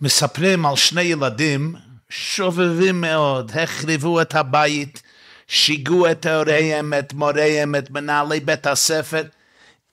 [0.00, 1.74] מספרים על שני ילדים
[2.08, 5.02] שובבים מאוד, החריבו את הבית,
[5.48, 9.22] שיגעו את הוריהם, את מוריהם, את מנהלי בית הספר.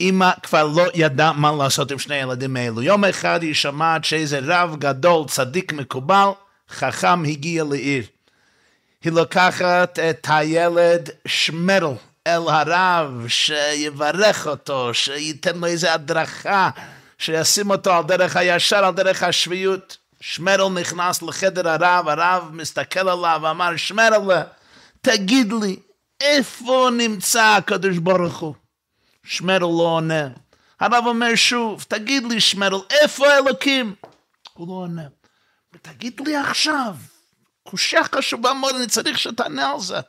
[0.01, 2.81] אמא כבר לא ידעה מה לעשות עם שני הילדים האלו.
[2.81, 6.29] יום אחד היא שמעת שאיזה רב גדול, צדיק מקובל,
[6.69, 8.03] חכם הגיע לעיר.
[9.03, 11.93] היא לוקחת את הילד שמרל
[12.27, 16.69] אל הרב, שיברך אותו, שייתן לו איזה הדרכה,
[17.17, 19.97] שישים אותו על דרך הישר, על דרך השפיות.
[20.23, 24.41] שמרל נכנס לחדר הרב, הרב מסתכל עליו ואמר, שמרל,
[25.01, 25.79] תגיד לי,
[26.21, 28.55] איפה נמצא הקדוש ברוך הוא?
[29.23, 30.27] שמרל לא עונה.
[30.79, 33.95] הרב אומר שוב, תגיד לי שמרל, איפה האלוקים?
[34.53, 35.07] הוא לא עונה.
[35.81, 36.95] תגיד לי עכשיו,
[37.63, 39.99] קושייה חשובה מאוד, אני צריך שתענה על זה.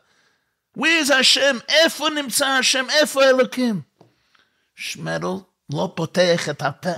[0.78, 1.56] where is השם?
[1.68, 2.86] איפה נמצא השם?
[2.90, 3.80] איפה האלוקים?
[4.76, 5.38] שמרל
[5.72, 6.90] לא פותח את הפה.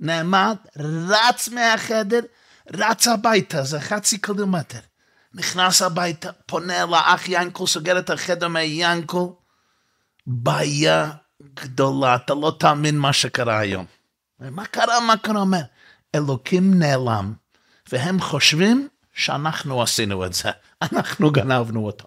[0.00, 0.56] נעמד,
[1.08, 2.20] רץ מהחדר,
[2.72, 4.78] רץ הביתה, זה חצי קילומטר.
[5.34, 9.16] נכנס הביתה, פונה לאח ינקל, סוגר את החדר מהינקל.
[10.26, 11.10] בעיה
[11.54, 13.86] גדולה, אתה לא תאמין מה שקרה היום.
[14.40, 15.40] מה קרה, מה קרה?
[15.40, 15.62] אומר,
[16.14, 17.34] אלוקים נעלם,
[17.92, 20.50] והם חושבים שאנחנו עשינו את זה,
[20.92, 22.06] אנחנו גנבנו אותו.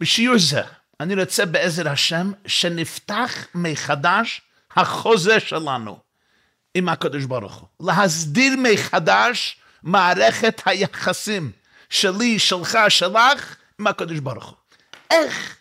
[0.00, 0.62] בשיעור זה,
[1.00, 4.40] אני רוצה בעזר השם שנפתח מחדש
[4.76, 5.98] החוזה שלנו
[6.74, 7.68] עם הקדוש ברוך הוא.
[7.80, 11.52] להסדיר מחדש מערכת היחסים
[11.90, 14.56] שלי, שלך, שלך, עם הקדוש ברוך הוא.
[15.10, 15.56] איך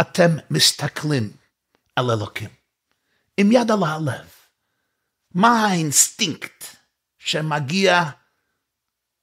[0.00, 1.30] אתם מסתכלים
[1.96, 2.50] על אלוקים?
[3.36, 4.28] עם יד על הלב.
[5.34, 6.64] מה האינסטינקט
[7.18, 8.02] שמגיע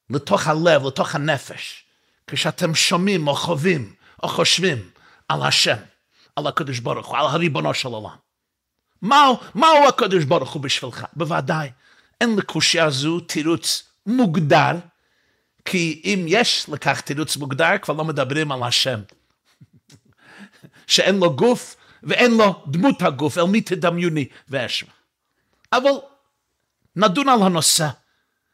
[0.09, 1.85] לתוך הלב, לתוך הנפש,
[2.27, 3.93] כשאתם שומעים או חווים
[4.23, 4.89] או חושבים
[5.31, 5.77] על השם,
[6.35, 8.15] על הקדוש ברוך הוא, על הריבונו של עולם.
[9.01, 11.05] מהו, מהו הקדוש ברוך הוא בשבילך?
[11.13, 11.69] בוודאי,
[12.21, 14.75] אין לקושייה זו תירוץ מוגדר,
[15.65, 18.99] כי אם יש לכך תירוץ מוגדר, כבר לא מדברים על השם.
[20.87, 24.91] שאין לו גוף ואין לו דמות הגוף, אל מי תדמיוני ואשמע.
[25.73, 25.91] אבל
[26.95, 27.87] נדון על הנושא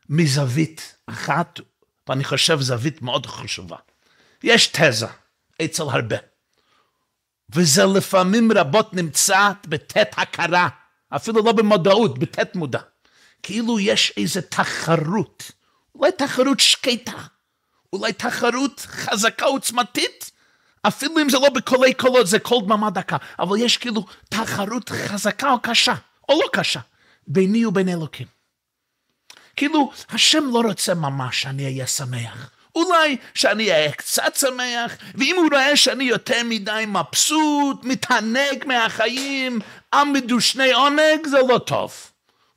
[0.09, 1.59] מזווית אחת,
[2.07, 3.77] ואני חושב זווית מאוד חשובה.
[4.43, 5.07] יש תזה
[5.65, 6.15] אצל הרבה,
[7.55, 10.69] וזה לפעמים רבות נמצא בתת הכרה,
[11.15, 12.79] אפילו לא במודעות, בתת מודע.
[13.43, 15.51] כאילו יש איזו תחרות,
[15.95, 17.11] אולי תחרות שקטה,
[17.93, 20.31] אולי תחרות חזקה עוצמתית,
[20.81, 25.51] אפילו אם זה לא בקולי קולות, זה קול דממה דקה, אבל יש כאילו תחרות חזקה
[25.51, 25.93] או קשה,
[26.29, 26.79] או לא קשה,
[27.27, 28.27] ביני ובין אלוקים.
[29.55, 32.51] כאילו, השם לא רוצה ממש שאני אהיה שמח.
[32.77, 39.59] אולי שאני אהיה קצת שמח, ואם הוא רואה שאני יותר מדי מבסוט, מתענג מהחיים,
[39.93, 41.93] עם מדושני עונג, זה לא טוב.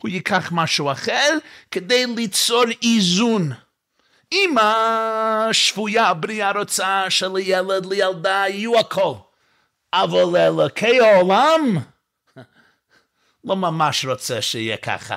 [0.03, 1.39] הוא ייקח משהו אחר
[1.71, 3.53] כדי ליצור איזון.
[4.33, 9.15] אמא שבויה בריאה רוצה שלילד, לילדה יהיו הכל.
[9.93, 11.79] אבל אלוקי העולם
[13.45, 15.17] לא ממש רוצה שיהיה ככה.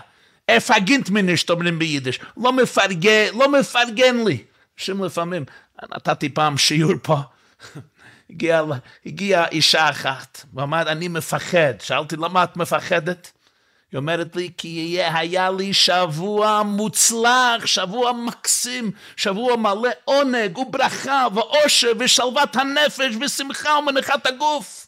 [0.51, 4.43] אפגינט מנישט אומרים ביידיש, לא מפרגן, לא מפרגן לי.
[4.77, 5.45] אנשים לפעמים,
[5.95, 7.17] נתתי פעם שיעור פה,
[8.29, 8.63] הגיעה
[9.05, 11.73] הגיע אישה אחת, ואמרת, אני מפחד.
[11.81, 13.31] שאלתי, למה את מפחדת?
[13.91, 21.91] היא אומרת לי, כי היה לי שבוע מוצלח, שבוע מקסים, שבוע מלא עונג וברכה ואושר
[21.99, 24.87] ושלוות הנפש ושמחה ומנחת הגוף.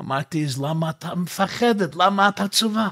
[0.00, 1.96] אמרתי, אז למה אתה מפחדת?
[1.96, 2.88] למה את עצובה?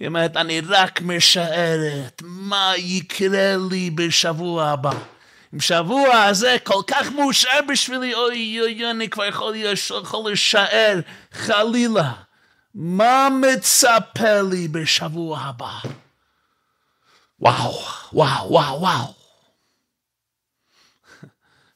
[0.00, 4.92] היא אומרת, אני רק משערת מה יקרה לי בשבוע הבא.
[5.60, 9.54] שבוע הזה כל כך מאושר בשבילי, אוי אוי, אני כבר יכול,
[10.02, 11.00] יכול לשער,
[11.32, 12.12] חלילה.
[12.74, 15.78] מה מצפה לי בשבוע הבא?
[17.40, 17.78] וואו,
[18.12, 19.14] וואו, וואו, וואו.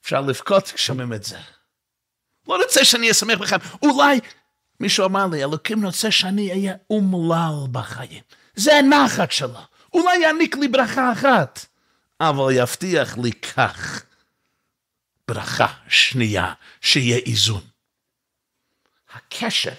[0.02, 1.38] אפשר לבכות כששומעים את זה.
[2.48, 3.56] לא רוצה שאני אהיה שמח בכם.
[3.82, 4.20] אולי
[4.80, 8.22] מישהו אמר לי, אלוקים רוצה שאני אהיה אומלל בחיים.
[8.54, 9.60] זה הנחת שלו.
[9.94, 11.66] אולי יעניק לי ברכה אחת,
[12.20, 14.04] אבל יבטיח לי כך
[15.28, 17.62] ברכה שנייה, שיהיה איזון.
[19.12, 19.72] הקשר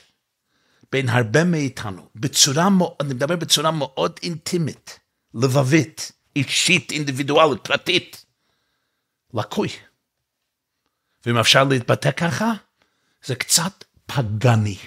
[0.92, 2.68] בין הרבה מאיתנו, בצורה,
[3.00, 5.00] אני מדבר בצורה מאוד אינטימית,
[5.34, 8.26] לבבית, אישית, אינדיבידואלית, פרטית,
[9.34, 9.70] לקוי.
[11.26, 12.54] ואם אפשר להתבטא ככה,
[13.26, 14.78] זה קצת פגני.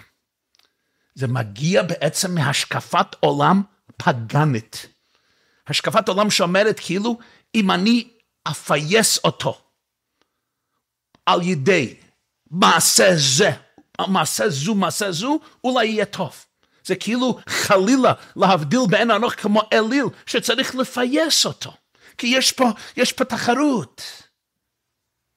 [1.15, 3.63] זה מגיע בעצם מהשקפת עולם
[3.97, 4.87] פגנית.
[5.67, 7.19] השקפת עולם שאומרת כאילו,
[7.55, 8.09] אם אני
[8.45, 9.59] אפייס אותו
[11.27, 11.95] על ידי
[12.51, 13.51] מעשה זה,
[14.09, 16.45] מעשה זו, מעשה זו, אולי יהיה טוב.
[16.85, 21.75] זה כאילו חלילה להבדיל בין אנוך כמו אליל, שצריך לפייס אותו.
[22.19, 24.03] כי יש פה, יש פה תחרות.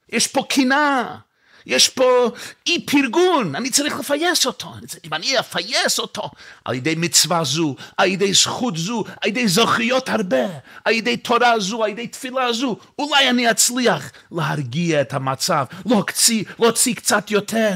[0.10, 1.18] יש פה קנאה.
[1.66, 2.32] יש פה
[2.68, 4.74] אי פרגון, אני צריך לפייס אותו.
[5.06, 6.32] אם אני אפייס אותו
[6.66, 10.46] על ידי מצווה זו, על ידי זכות זו, על ידי זוכיות הרבה,
[10.86, 16.44] על ידי תורה זו, על ידי תפילה זו, אולי אני אצליח להרגיע את המצב, להוציא,
[16.60, 17.72] להוציא קצת יותר.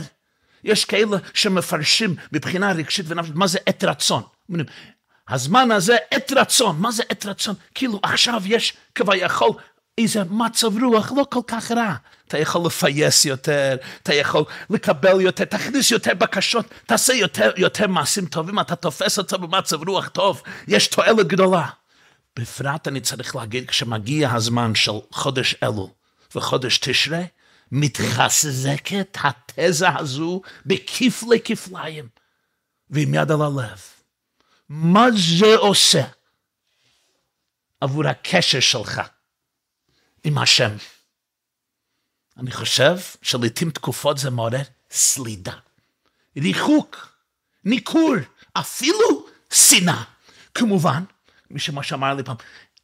[0.64, 4.24] יש כאלה שמפרשים מבחינה רגשית ונפשית, מה זה עת רצון?
[5.30, 7.56] הזמן הזה עת רצון, מה זה עת רצון?
[7.76, 9.52] כאילו עכשיו יש כביכול
[10.00, 11.96] איזה מצב רוח לא כל כך רע.
[12.28, 18.26] אתה יכול לפייס יותר, אתה יכול לקבל יותר, תכניס יותר בקשות, תעשה יותר, יותר מעשים
[18.26, 21.68] טובים, אתה תופס אותו במצב רוח טוב, יש תועלת גדולה.
[22.40, 25.90] בפרט אני צריך להגיד, כשמגיע הזמן של חודש אלו
[26.36, 27.26] וחודש תשרי,
[27.72, 32.08] מתחזקת התזה הזו בכפלי כפליים,
[32.90, 33.80] ועם יד על הלב.
[34.70, 36.04] מה זה עושה
[37.82, 39.02] עבור הקשר שלך
[40.24, 40.72] עם השם?
[42.38, 44.62] אני חושב שלעיתים תקופות זה מעורר
[44.92, 45.54] סלידה,
[46.38, 47.14] ריחוק,
[47.66, 48.16] ניכור,
[48.54, 50.04] אפילו שנאה.
[50.54, 51.04] כמובן,
[51.52, 52.36] מי שמה שאמר לי פעם,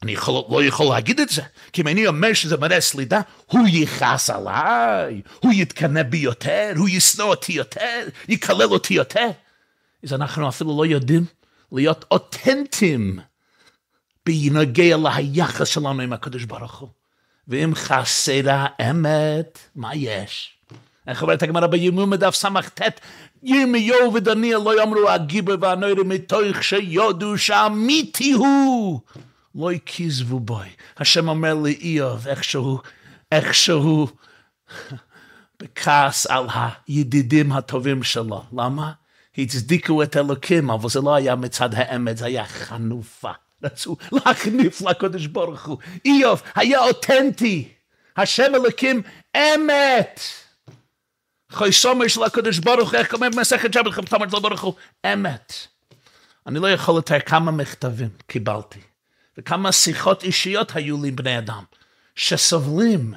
[0.03, 1.41] אני יכול, לא יכול להגיד את זה,
[1.73, 6.89] כי אם אני אומר שזה מראה סלידה, הוא יכעס עליי, הוא יתקנא בי יותר, הוא
[6.89, 9.29] ישנא אותי יותר, יקלל אותי יותר.
[10.03, 11.25] אז אנחנו אפילו לא יודעים
[11.71, 13.19] להיות אותנטיים
[14.25, 16.89] בנוגע ליחס שלנו עם הקדוש ברוך הוא.
[17.47, 20.55] ואם חסרה אמת, מה יש?
[21.07, 22.99] איך אומרת הגמרא בימום מדף סט,
[23.43, 28.99] ירמיהו ודניאל לא יאמרו הגיבר והנוירי מתוך שיודו שאמיתי הוא.
[29.55, 30.67] לא יכיזבו בוי.
[30.97, 32.79] השם אומר לאיוב איכשהו,
[33.31, 34.07] איכשהו
[35.59, 36.47] בכעס על
[36.87, 38.43] הידידים הטובים שלו.
[38.53, 38.91] למה?
[39.37, 43.31] הצדיקו את אלוקים, אבל זה לא היה מצד האמת, זה היה חנופה.
[43.65, 45.77] רצו להחניף לקודש ברוך הוא.
[46.05, 47.69] איוב היה אותנטי.
[48.17, 49.01] השם אלוקים
[49.37, 50.19] אמת.
[51.51, 54.73] חוי סומר של הקודש ברוך הוא, איך אומר במסכת שבת חמתמר של ברוך הוא,
[55.13, 55.53] אמת.
[56.47, 58.79] אני לא יכול לתאר כמה מכתבים קיבלתי,
[59.37, 61.63] וכמה שיחות אישיות היו לי בני אדם,
[62.15, 63.13] שסובלים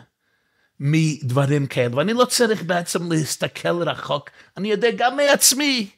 [0.81, 5.91] מדברים כאלה, ואני לא צריך בעצם להסתכל רחוק, אני יודע גם מעצמי.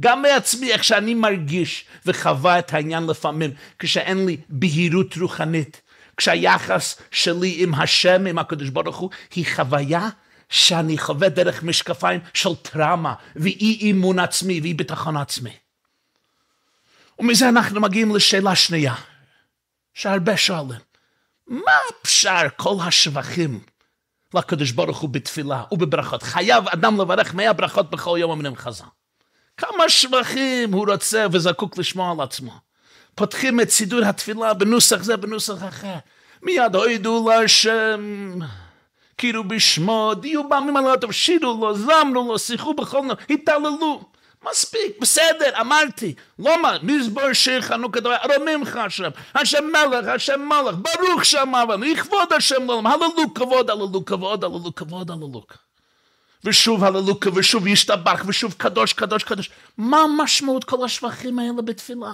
[0.00, 5.80] גם מעצמי, איך שאני מרגיש וחווה את העניין לפעמים, כשאין לי בהירות רוחנית,
[6.16, 10.08] כשהיחס שלי עם השם, עם הקדוש ברוך הוא, היא חוויה
[10.48, 15.56] שאני חווה דרך משקפיים של טראומה, ואי אימון עצמי, ואי ביטחון עצמי.
[17.18, 18.94] ומזה אנחנו מגיעים לשאלה שנייה,
[19.94, 20.80] שהרבה שואלים,
[21.46, 21.72] מה
[22.02, 23.60] אפשר כל השבחים
[24.34, 26.22] לקדוש ברוך הוא בתפילה ובברכות?
[26.22, 28.84] חייב אדם לברך מאה ברכות בכל יום אמנים חז"ל.
[29.56, 32.52] כמה שבחים הוא רוצה וזקוק לשמוע על עצמו.
[33.14, 35.94] פותחים את סידור התפילה בנוסח זה, בנוסח אחר.
[36.42, 38.38] מיד הוידו להשם,
[39.18, 44.02] כאילו בשמו, דיו פעמים עליו, שירו לו, זמנו לו, שיחו בכל נום, התעללו.
[44.50, 46.14] מספיק, בסדר, אמרתי.
[46.38, 51.84] לא מה, מזבור שיר חנוכה דבר, רוממך השם, השם מלך, השם מלך, ברוך שם אבל,
[51.84, 55.65] יכבוד השם לעולם, הללו כבוד, הללו כבוד, הללו כבוד, הללו כבוד.
[56.44, 59.50] ושוב הללוקה, ושוב ישתבח, ושוב קדוש, קדוש, קדוש.
[59.78, 62.12] מה משמעות כל השבחים האלה בתפילה?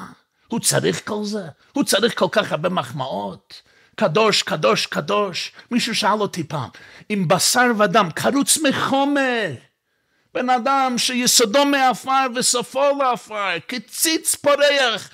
[0.49, 1.45] הוא צריך כל זה?
[1.73, 3.63] הוא צריך כל כך הרבה מחמאות?
[3.97, 5.53] קדוש, קדוש, קדוש.
[5.71, 6.69] מישהו שאל אותי פעם,
[7.11, 9.51] אם בשר ודם קרוץ מחומר,
[10.35, 15.11] בן אדם שיסודו מעפר וסופו לעפר, כציץ פורח,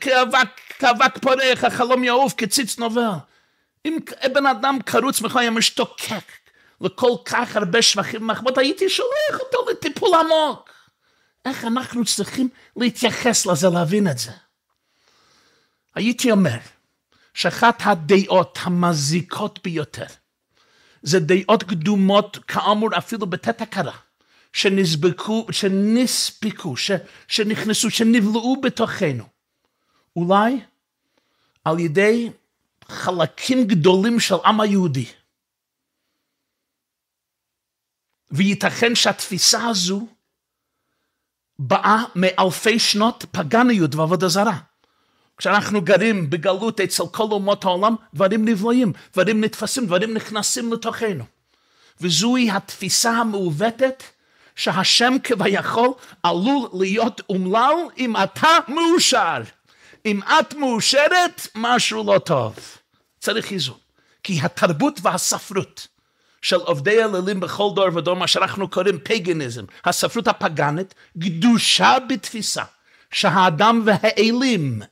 [0.00, 0.48] כאבק,
[0.78, 3.10] כאבק פורח, החלום יעוף, כציץ נובל.
[3.84, 3.96] אם
[4.32, 6.24] בן אדם קרוץ מחומר, משתוקק,
[6.80, 10.70] לכל כך הרבה שבחים ומחמות, הייתי שולח אותו לטיפול עמוק.
[11.44, 14.30] איך אנחנו צריכים להתייחס לזה, להבין את זה?
[15.94, 16.58] הייתי אומר
[17.34, 20.06] שאחת הדעות המזיקות ביותר
[21.02, 23.96] זה דעות קדומות, כאמור אפילו בתת הכרה,
[24.52, 26.90] שנסבקו, שנספקו, ש,
[27.28, 29.24] שנכנסו, שנבלעו בתוכנו.
[30.16, 30.60] אולי
[31.64, 32.30] על ידי
[32.88, 35.06] חלקים גדולים של עם היהודי.
[38.36, 40.06] וייתכן שהתפיסה הזו
[41.58, 44.58] באה מאלפי שנות פגניות ועבודה זרה.
[45.38, 51.24] כשאנחנו גרים בגלות אצל כל אומות העולם, דברים נבלעים, דברים נתפסים, דברים נכנסים לתוכנו.
[52.00, 54.02] וזוהי התפיסה המעוותת
[54.56, 55.88] שהשם כביכול
[56.22, 59.42] עלול להיות אומלל אם אתה מאושר.
[60.06, 62.56] אם את מאושרת, משהו לא טוב.
[63.20, 63.78] צריך איזון.
[64.22, 65.88] כי התרבות והספרות
[66.42, 72.62] של עובדי אלילים בכל דור ודור, מה שאנחנו קוראים פייגניזם, הספרות הפגנית, גדושה בתפיסה
[73.10, 74.82] שהאדם והאלים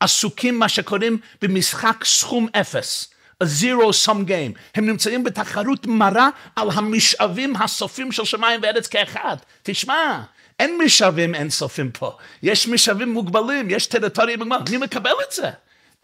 [0.00, 3.08] עסוקים מה שקוראים במשחק סכום אפס,
[3.42, 4.58] a zero sum game.
[4.74, 9.36] הם נמצאים בתחרות מרה על המשאבים הסופים של שמיים וארץ כאחד.
[9.62, 10.22] תשמע,
[10.58, 15.50] אין משאבים אינסופים פה, יש משאבים מוגבלים, יש טריטוריה מוגבלת, מי מקבל את זה?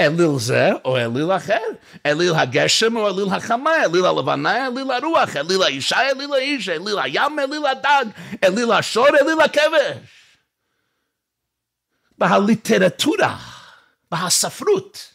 [0.00, 1.62] אליל זה או אליל אחר,
[2.06, 7.38] אליל הגשם או אליל החמה, אליל הלבנה, אליל הרוח, אליל האישה, אליל האיש, אליל הים,
[7.38, 8.04] אליל הדג,
[8.44, 9.96] אליל השור, אליל הכבש.
[12.18, 13.36] בהליטרטורה,
[14.10, 15.12] בהספרות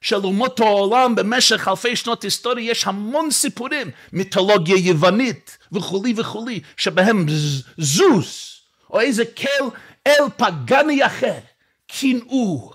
[0.00, 7.26] של אומות העולם במשך אלפי שנות היסטוריה יש המון סיפורים, מיתולוגיה יוונית וכולי וכולי, שבהם
[7.78, 8.60] זוס
[8.90, 9.68] או איזה כל
[10.06, 11.38] אל פגני אחר
[11.86, 12.73] קינאו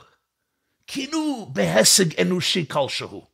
[0.92, 3.26] כאילו בהישג אנושי כלשהו,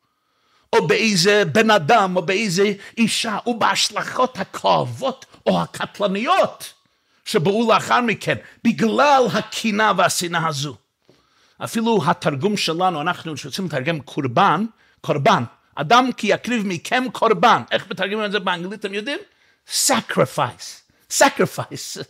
[0.74, 6.74] או באיזה בן אדם, או באיזה אישה, ובהשלכות הכואבות או הקטלניות
[7.26, 10.76] שבאו לאחר מכן, בגלל הקינה והשנאה הזו.
[11.64, 14.66] אפילו התרגום שלנו, אנחנו רוצים לתרגם קורבן,
[15.02, 15.44] קורבן,
[15.76, 17.62] אדם כי יקריב מכם קורבן.
[17.72, 19.20] איך מתרגמים את זה באנגלית, אתם יודעים?
[19.88, 22.04] sacrifice, sacrifice.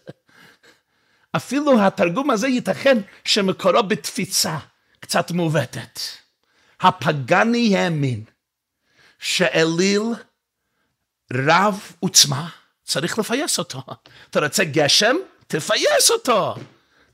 [1.35, 4.57] אפילו התרגום הזה ייתכן שמקורו בתפיצה.
[5.05, 5.99] קצת מעוותת.
[6.81, 8.23] הפגני האמין
[9.19, 10.01] שאליל
[11.33, 12.49] רב עוצמה,
[12.83, 13.83] צריך לפייס אותו.
[14.29, 15.15] אתה רוצה גשם?
[15.47, 16.55] תפייס אותו.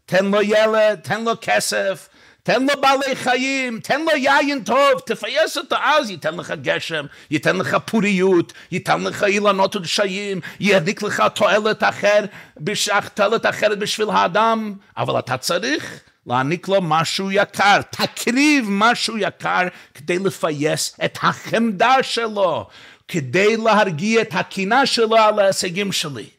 [0.05, 2.10] תן לו ילד, תן לו כסף,
[2.43, 7.55] תן לו בעלי חיים, תן לו יין טוב, תפייס אותו, אז ייתן לך גשם, ייתן
[7.55, 12.25] לך פוריות, ייתן לך אילנות ודשאים, יעניק לך תועלת אחר,
[13.13, 20.20] תועלת אחרת בשביל האדם, אבל אתה צריך להעניק לו משהו יקר, תקריב משהו יקר כדי
[20.20, 22.70] לפייס את החמדה שלו,
[23.08, 26.30] כדי להרגיע את הקינה שלו על ההישגים שלי.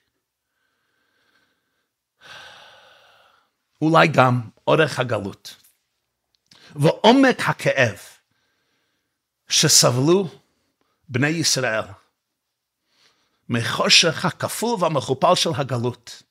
[3.82, 5.56] אולי גם אורך הגלות
[6.76, 7.98] ועומק הכאב
[9.48, 10.28] שסבלו
[11.08, 11.84] בני ישראל
[13.48, 16.22] מחושך הכפול והמכופל של הגלות.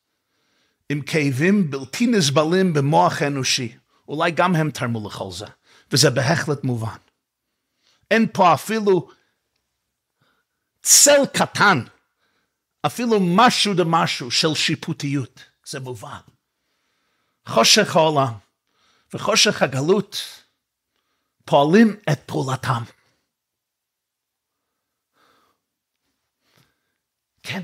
[0.92, 3.78] עם כאבים בלתי נסבלים במוח האנושי.
[4.08, 5.46] אולי גם הם תרמו לכל זה,
[5.92, 6.98] וזה בהחלט מובן.
[8.12, 9.12] אין פה אפילו
[10.82, 11.84] צל קטן,
[12.86, 16.20] אפילו משהו דמשהו של שיפוטיות, זה מובן.
[17.48, 18.34] חושך העולם
[19.14, 20.18] וחושך הגלות
[21.46, 22.84] פועלים את פעולתם.
[27.44, 27.62] כן,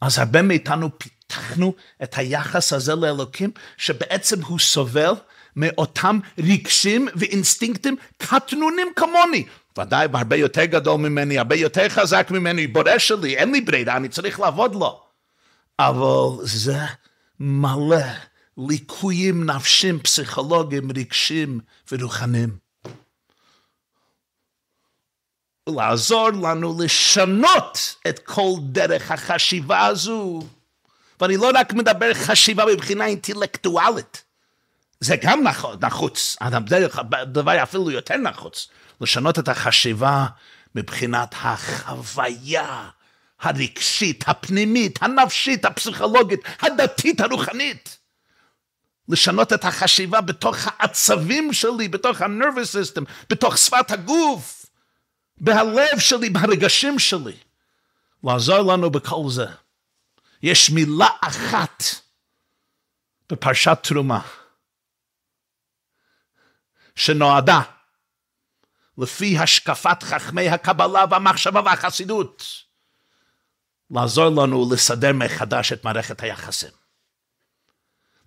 [0.00, 0.90] אז הרבה מאיתנו
[1.26, 5.12] פיתחנו את היחס הזה לאלוקים, שבעצם הוא סובל
[5.56, 9.44] מאותם רגשים ואינסטינקטים קטנונים כמוני.
[9.78, 14.08] ודאי הרבה יותר גדול ממני, הרבה יותר חזק ממני, בורא שלי, אין לי ברירה, אני
[14.08, 15.02] צריך לעבוד לו.
[15.78, 16.78] אבל זה
[17.40, 18.06] מלא
[18.58, 21.60] ליקויים נפשיים, פסיכולוגיים, רגשיים
[21.92, 22.56] ורוחניים.
[25.68, 30.42] לעזור לנו לשנות את כל דרך החשיבה הזו.
[31.20, 34.24] ואני לא רק מדבר חשיבה מבחינה אינטלקטואלית,
[35.00, 35.44] זה גם
[35.80, 36.36] נחוץ,
[37.26, 38.68] דבר אפילו יותר נחוץ,
[39.00, 40.26] לשנות את החשיבה
[40.74, 42.88] מבחינת החוויה
[43.40, 47.98] הרגשית, הפנימית, הנפשית, הפסיכולוגית, הדתית, הרוחנית.
[49.08, 54.66] לשנות את החשיבה בתוך העצבים שלי, בתוך ה-nervous system, בתוך שפת הגוף,
[55.38, 57.36] בהלב שלי, ברגשים שלי.
[58.24, 59.46] לעזור לנו בכל זה.
[60.46, 61.82] יש מילה אחת
[63.32, 64.20] בפרשת תרומה
[66.96, 67.60] שנועדה
[68.98, 72.44] לפי השקפת חכמי הקבלה והמחשבה והחסידות
[73.90, 76.85] לעזור לנו לסדר מחדש את מערכת היחסים.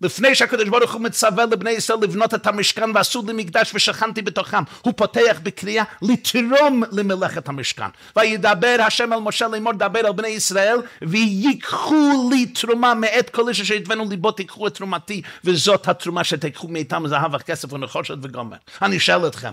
[0.02, 4.62] לפני שהקדוש ברוך הוא מצווה לבני ישראל לבנות את המשכן ועשו לי מקדש ושכנתי בתוכם,
[4.80, 7.88] הוא פותח בקריאה לתרום למלאכת המשכן.
[8.16, 13.60] וידבר השם אל משה לאמור דבר אל בני ישראל ויקחו לי תרומה מאת כל איש
[13.60, 18.56] אשר יתבנו ליבו תיקחו את תרומתי וזאת התרומה שתיקחו מאיתם זהב וכסף ונחושת וגומר.
[18.82, 19.50] אני שואל אתכם,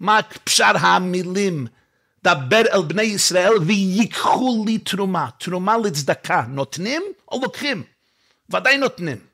[0.00, 1.66] מה פשר המילים
[2.24, 7.02] דבר אל בני ישראל ויקחו לי תרומה, תרומה לצדקה, נותנים
[7.32, 7.82] או לוקחים?
[8.50, 9.33] ודאי נותנים.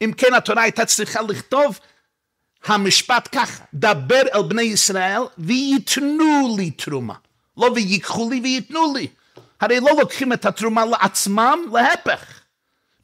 [0.00, 1.78] אם כן התורה הייתה צריכה לכתוב
[2.64, 7.14] המשפט ככה, דבר אל בני ישראל וייתנו לי תרומה.
[7.56, 9.08] לא ויקחו לי וייתנו לי.
[9.60, 12.40] הרי לא לוקחים את התרומה לעצמם, להפך.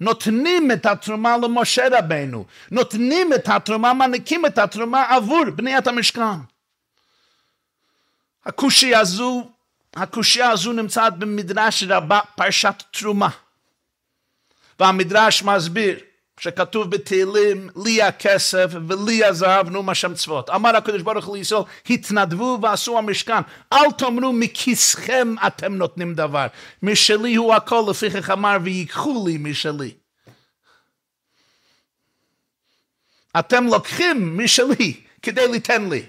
[0.01, 6.39] נותנים את התרומה למשה רבנו, נותנים את התרומה, מעניקים את התרומה עבור בניית המשכן.
[8.47, 9.51] הקושי הזו,
[9.95, 13.29] הקושייה הזו נמצאת במדרש רבה פרשת תרומה.
[14.81, 15.99] והמדרש מסביר
[16.41, 20.51] שכתוב בתהילים, לי הכסף ולי הזהב, שם צבאות.
[20.51, 23.41] אמר הקדוש ברוך הוא לישראל, התנדבו ועשו המשכן.
[23.73, 26.47] אל תאמרו מכיסכם אתם נותנים דבר.
[26.83, 29.95] משלי הוא הכל, לפיכך אמר, ויקחו לי משלי.
[33.39, 36.03] אתם לוקחים משלי כדי ליתן לי.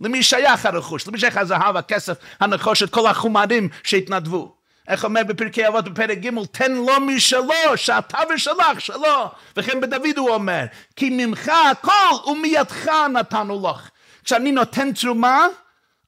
[0.00, 1.06] למי שייך הרכוש?
[1.08, 4.61] למי שייך הזהב, הכסף, הנחושת, כל החומרים שהתנדבו?
[4.88, 9.30] איך אומר בפרקי אבות בפרק ג' תן לו משלו, שאתה ושלך שלו.
[9.56, 10.64] וכן בדוד הוא אומר,
[10.96, 13.90] כי ממך הכל ומידך נתנו לך.
[14.24, 15.46] כשאני נותן תרומה,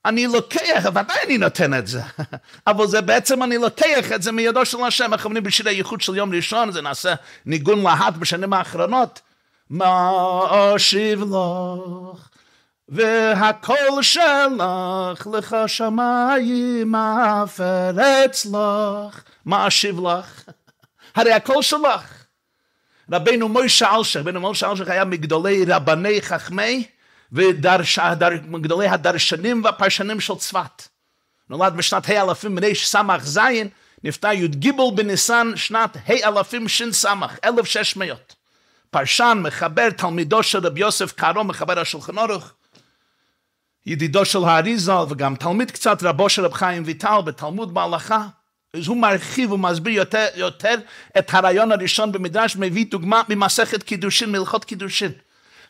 [0.05, 2.03] אני לוקח, ודאי אני נותן את זה,
[2.67, 6.17] אבל זה בעצם אני לוקח את זה מידו של השם, איך אומרים בשירי ייחוד של
[6.17, 7.15] יום ראשון, זה נעשה
[7.47, 9.21] ניגון להט בשנים האחרונות.
[9.71, 10.11] מה
[10.77, 12.34] אשיב לך
[12.89, 20.43] והכל שלך, לך שמיים אפרץ לך, מה אשיב לך?
[21.17, 22.25] הרי הכל שלך.
[23.13, 26.87] רבנו מוישה אלשך, רבנו מוישה אלשך היה מגדולי רבני חכמי
[27.33, 30.83] וגדולי הדרשנים והפרשנים של צפת.
[31.51, 32.59] נולד בשנת ה' אלפים
[33.21, 33.69] זין,
[34.05, 38.35] נפטר י"ג בניסן שנת ה' אלפים סמך, 1600.
[38.91, 42.55] פרשן, מחבר, תלמידו של רבי יוסף קארו, מחבר השולחן ערוך.
[43.87, 48.27] ידידו של האריז"ל וגם תלמיד קצת רבו של רב חיים ויטל בתלמוד בהלכה.
[48.75, 50.75] אז הוא מרחיב ומסביר יותר, יותר
[51.19, 55.13] את הרעיון הראשון במדרש, מביא דוגמה ממסכת קידושין, הלכות קידושין.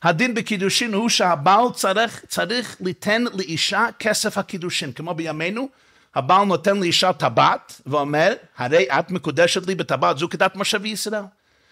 [0.03, 5.69] הדין בקידושין הוא שהבעל צריך, צריך ליתן לאישה כסף הקידושין, כמו בימינו,
[6.15, 11.23] הבעל נותן לאישה טבעת ואומר, הרי את מקודשת לי בטבעת זו כדת משה וישראל.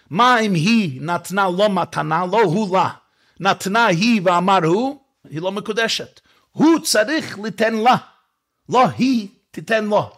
[0.09, 2.89] מה אם היא נתנה לו מתנה, לא הוא לה,
[3.39, 6.19] נתנה היא ואמר הוא, היא לא מקודשת.
[6.53, 7.95] הוא צריך ליתן לה,
[8.69, 10.11] לא היא תיתן לו.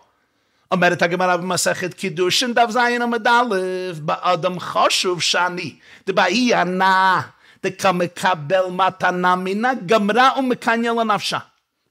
[0.72, 3.56] אומרת הגמרא במסכת קידושין דף זין עמד א',
[3.98, 5.76] באדם חשוב שאני,
[6.08, 7.22] דבאי הנאה,
[7.64, 11.38] דקמקבל מתנה מינה, גמרה ומקניה לנפשה.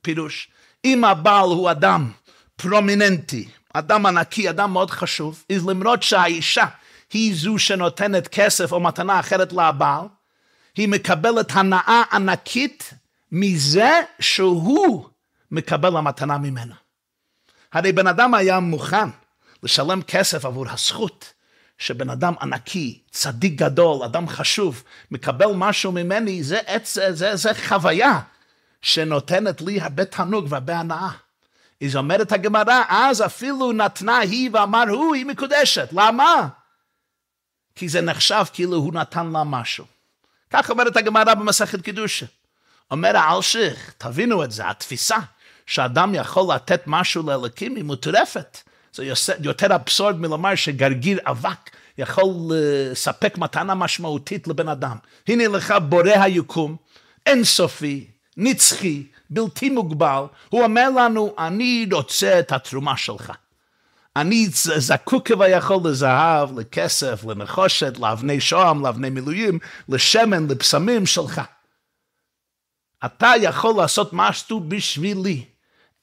[0.03, 0.49] פירוש,
[0.85, 2.11] אם הבעל הוא אדם
[2.57, 6.65] פרומיננטי, אדם ענקי, אדם מאוד חשוב, אז למרות שהאישה
[7.13, 10.07] היא זו שנותנת כסף או מתנה אחרת לבעל,
[10.77, 12.95] היא מקבלת הנאה ענקית
[13.37, 15.09] מזה שהוא
[15.51, 16.75] מקבל המתנה ממנה.
[17.73, 19.09] הרי בן אדם היה מוכן
[19.63, 21.33] לשלם כסף עבור הזכות
[21.79, 28.21] שבן אדם ענקי, צדיק גדול, אדם חשוב, מקבל משהו ממני, זה, זה, זה, זה חוויה
[28.83, 31.11] שנותנת לי הרבה תענוג והרבה הנאה.
[31.85, 35.89] אז אומרת הגמרא, אז אפילו נתנה היא ואמר הוא, היא מקודשת.
[35.93, 36.49] למה?
[37.75, 39.85] כי זה נחשב כאילו הוא נתן לה משהו.
[40.51, 42.27] כך אומרת הגמרא במסכת קידושה.
[42.91, 45.17] אומר האלשיך, תבינו את זה, התפיסה
[45.67, 48.59] שאדם יכול לתת משהו לאלוקים היא מוטרפת.
[48.93, 49.05] זה
[49.41, 54.97] יותר אבסורד מלומר שגרגיר אבק יכול לספק מתנה משמעותית לבן אדם.
[55.29, 56.77] הנה לך בורא היקום,
[57.27, 63.33] אינסופי, נצחי, בלתי מוגבל, הוא אומר לנו, אני רוצה את התרומה שלך.
[64.17, 71.41] אני זקוק כביכול לזהב, לכסף, לנחושת, לאבני שוהם, לאבני מילואים, לשמן, לבשמים שלך.
[73.05, 75.45] אתה יכול לעשות משהו בשבילי.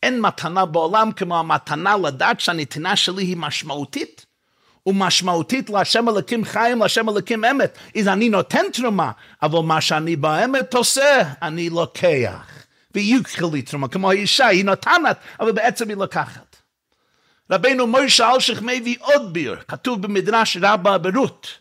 [0.04, 4.26] אין מתנה בעולם כמו המתנה לדעת שהנתינה שלי היא משמעותית.
[4.86, 7.78] ומשמעותית להשם אלוקים חיים, להשם אלוקים אמת.
[8.00, 9.12] אז אני נותן תרומה,
[9.42, 12.66] אבל מה שאני באמת עושה, אני לוקח.
[12.96, 16.56] וייקחו לי תרומה, כמו האישה, היא נותנת, אבל בעצם היא לוקחת.
[17.52, 21.61] רבנו מוישה אלשיך מביא עוד ביר, כתוב במדרש רבה ברות.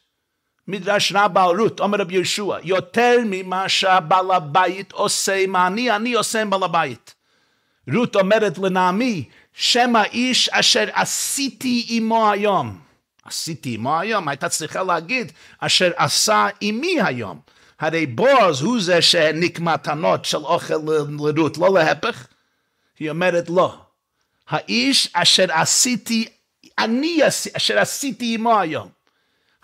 [0.70, 6.40] מדרש רבה רות, אומר רבי יהושע, יותר ממה שהבעל הבית עושה מה אני, אני עושה
[6.40, 7.14] עם בעל הבית.
[7.94, 12.78] רות אומרת לנעמי, שם האיש אשר עשיתי עמו היום.
[13.24, 17.40] עשיתי עמו היום, הייתה צריכה להגיד, אשר עשה עמי היום.
[17.80, 20.74] הרי בועז הוא זה שהעניק מתנות של אוכל
[21.18, 22.26] לרות, לא להפך.
[22.98, 23.78] היא אומרת לא.
[24.48, 26.28] האיש אשר עשיתי,
[26.78, 27.20] אני
[27.56, 29.00] אשר עשיתי עמו היום.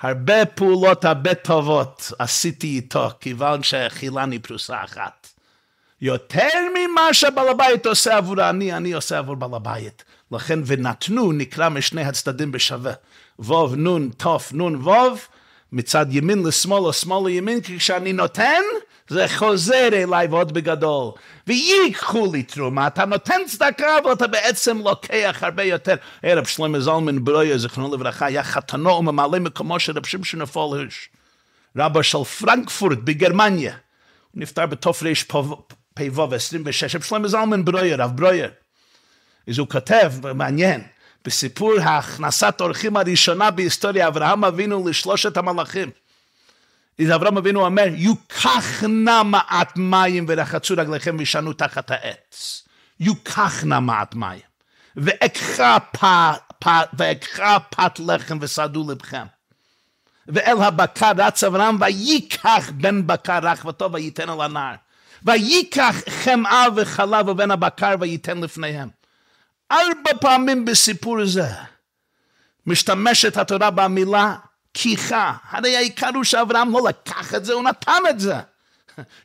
[0.00, 5.28] הרבה פעולות, הרבה טובות עשיתי איתו, כיוון שחילני פרוסה אחת.
[6.00, 10.04] יותר ממה שבעל הבית עושה עבור אני, אני עושה עבור בעל הבית.
[10.32, 12.92] לכן ונתנו נקרא משני הצדדים בשווה.
[13.38, 15.20] ווב נון תוף נון ווב,
[15.72, 18.62] מצד ימין לשמאל או שמאל לימין, כי כשאני נותן,
[19.08, 21.12] זה חוזר אליי ועוד בגדול.
[21.46, 25.94] ויקחו לי תרומה, אתה נותן צדקה, אבל אתה בעצם לוקח הרבה יותר.
[26.24, 31.08] רב שלמה זלמן ברויה, זכרונו לברכה, היה חתנו וממלא מקומו של רב שמשון הפול הירש.
[31.76, 33.72] רבו של פרנקפורט בגרמניה.
[34.32, 34.64] הוא נפטר
[35.94, 38.48] פ"ו 26, רב שלמה זלמן ברויה, רב ברויה.
[39.48, 40.82] אז הוא כותב, מעניין,
[41.24, 45.90] בסיפור הכנסת האורחים הראשונה בהיסטוריה, אברהם אבינו לשלושת המלאכים.
[47.00, 52.62] אז אברהם אבינו אומר, יוקח נא מעט מים ורחצו רגליכם וישנו תחת העץ.
[53.00, 54.40] יוקח נא מעט מים.
[54.96, 55.78] ואקחה
[57.70, 59.26] פת לחם וסעדו לבכם.
[60.28, 64.74] ואל הבקר רץ אברהם ויקח בן בקר רחבתו וייתן על הנער.
[65.22, 68.88] ויקח חמאה וחלב ובן הבקר וייתן לפניהם.
[69.72, 71.48] ארבע פעמים בסיפור זה
[72.66, 74.36] משתמשת התורה במילה
[74.78, 75.32] כיחה.
[75.50, 78.34] הרי העיקר הוא שאברהם לא לקח את זה, הוא נתן את זה.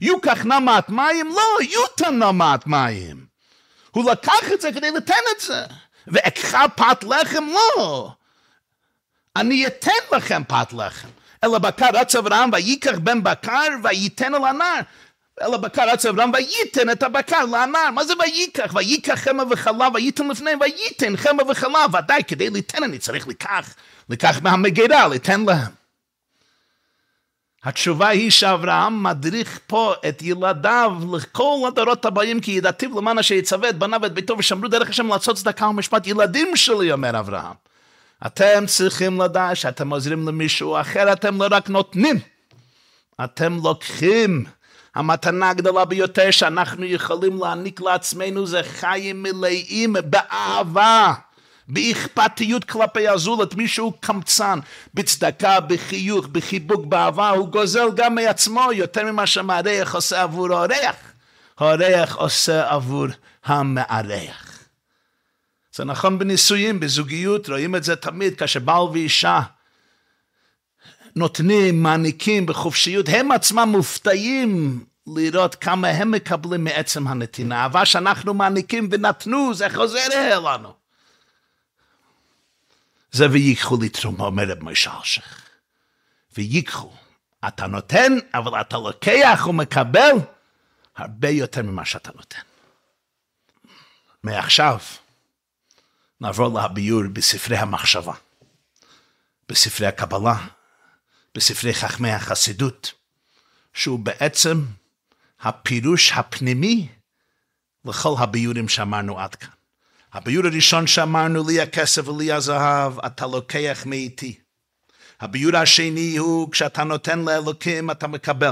[0.01, 1.27] יוקח מעט מים?
[1.29, 3.25] לא, יותן מעט מים.
[3.91, 5.65] הוא לקח את זה כדי לתן את זה.
[6.07, 7.47] ואקחה פת לחם?
[7.47, 8.11] לא.
[9.35, 11.07] אני אתן לכם פת לחם.
[11.43, 14.79] אלא בקר רץ אברהם ויקח בן בקר וייתן אל הנער.
[15.41, 17.91] אלא בקר רץ אברהם וייתן את הבקר לנער.
[17.95, 18.75] מה זה ויקח?
[18.75, 21.95] ויקח חמא וחלב וייתן לפניהם וייתן חמא וחלב.
[21.95, 23.75] ודאי כדי ליתן אני צריך לקח,
[24.09, 25.81] לקח מהמגירה, ליתן להם.
[27.63, 33.69] התשובה היא שאברהם מדריך פה את ילדיו לכל הדורות הבאים כי ידעתיו למען אשר יצווה
[33.69, 37.53] את בניו ואת ביתו ושמרו דרך השם לעשות צדקה ומשפט ילדים שלי אומר אברהם
[38.25, 42.19] אתם צריכים לדעת שאתם עוזרים למישהו אחר אתם לא רק נותנים
[43.23, 44.45] אתם לוקחים
[44.95, 51.13] המתנה הגדולה ביותר שאנחנו יכולים להעניק לעצמנו זה חיים מלאים באהבה
[51.67, 54.59] באכפתיות כלפי הזולת, מישהו קמצן,
[54.93, 60.95] בצדקה, בחיוך, בחיבוק, באהבה, הוא גוזל גם מעצמו יותר ממה שהמארח עושה עבור האורח.
[61.57, 63.07] האורח עושה עבור
[63.45, 64.59] המארח.
[65.75, 69.39] זה נכון בנישואים, בזוגיות, רואים את זה תמיד כאשר בעל ואישה
[71.15, 77.63] נותנים, מעניקים בחופשיות, הם עצמם מופתעים לראות כמה הם מקבלים מעצם הנתינה.
[77.63, 80.73] אהבה שאנחנו מעניקים ונתנו, זה חוזר אלינו.
[83.11, 85.49] זה ויקחו לי תרומה, אומר רב מוישה אלשיך.
[86.37, 86.91] ויקחו.
[87.47, 90.11] אתה נותן, אבל אתה לוקח ומקבל
[90.97, 92.41] הרבה יותר ממה שאתה נותן.
[94.23, 94.77] מעכשיו
[96.21, 98.13] נעבור לביור בספרי המחשבה,
[99.49, 100.35] בספרי הקבלה,
[101.35, 102.93] בספרי חכמי החסידות,
[103.73, 104.65] שהוא בעצם
[105.41, 106.87] הפירוש הפנימי
[107.85, 109.49] לכל הביורים שאמרנו עד כאן.
[110.13, 114.39] הביור הראשון שאמרנו, לי הכסף ולי הזהב, אתה לוקח מאיתי.
[115.19, 118.51] הביור השני הוא, כשאתה נותן לאלוקים, אתה מקבל.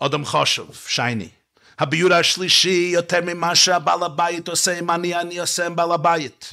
[0.00, 1.28] אודם חושב, שייני.
[1.78, 6.50] הביור השלישי, יותר ממה שהבעל הבית עושה אם אני, אני עושה עם בעל הבית.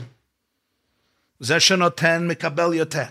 [1.39, 3.05] זה שנותן, מקבל יותר.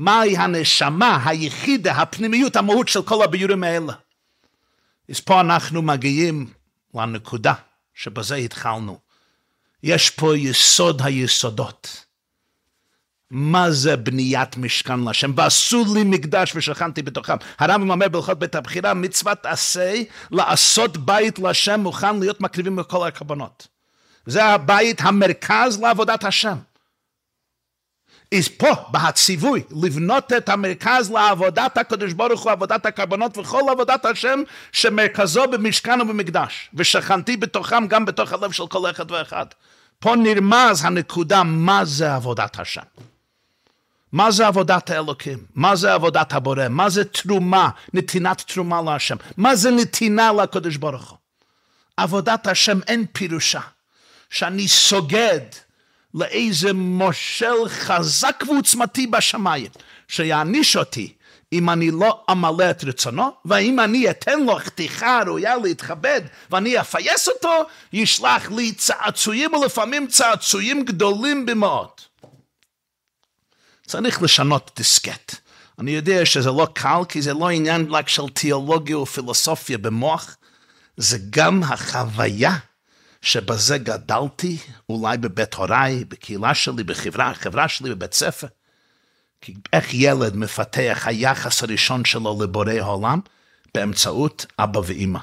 [0.00, 3.92] מהי הנשמה, היחידה, הפנימיות, המהות של כל הביורים האלה?
[5.10, 6.46] אז פה אנחנו מגיעים
[6.94, 7.52] לנקודה
[7.94, 8.98] שבזה התחלנו.
[9.82, 12.04] יש פה יסוד היסודות.
[13.30, 15.32] מה זה בניית משכן להשם?
[15.36, 17.36] ועשו לי מקדש ושכנתי בתוכם.
[17.58, 23.68] הרמב"ם אומר בהלכות בית הבחירה, מצוות עשה לעשות בית להשם מוכן להיות מקריבים בכל הקרבנות.
[24.26, 26.56] זה הבית המרכז לעבודת השם.
[28.34, 34.42] אז פה, בהציווי, לבנות את המרכז לעבודת הקדוש ברוך הוא, עבודת הקרבנות וכל עבודת השם
[34.72, 36.70] שמרכזו במשכן ובמקדש.
[36.74, 39.46] ושכנתי בתוכם גם בתוך הלב של כל אחד ואחד.
[39.98, 42.82] פה נרמז הנקודה מה זה עבודת השם.
[44.12, 45.38] מה זה עבודת האלוקים?
[45.54, 46.68] מה זה עבודת הבורא?
[46.68, 49.16] מה זה תרומה, נתינת תרומה להשם?
[49.36, 51.18] מה זה נתינה לקדוש ברוך הוא?
[51.96, 53.60] עבודת השם אין פירושה
[54.30, 55.40] שאני סוגד
[56.14, 59.70] לאיזה מושל חזק ועוצמתי בשמיים,
[60.08, 61.12] שיעניש אותי
[61.52, 66.20] אם אני לא אמלא את רצונו, ואם אני אתן לו חתיכה ראויה להתכבד,
[66.50, 72.08] ואני אפייס אותו, ישלח לי צעצועים, ולפעמים צעצועים גדולים במאות.
[73.86, 75.34] צריך לשנות דיסקט.
[75.78, 80.36] אני יודע שזה לא קל, כי זה לא עניין רק של תיאולוגיה ופילוסופיה במוח,
[80.96, 82.56] זה גם החוויה
[83.22, 88.46] שבזה גדלתי, אולי בבית הוריי, בקהילה שלי, בחברה שלי, בבית ספר.
[89.40, 93.20] כי איך ילד מפתח היחס הראשון שלו לבורא העולם?
[93.74, 95.18] באמצעות אבא ואימא.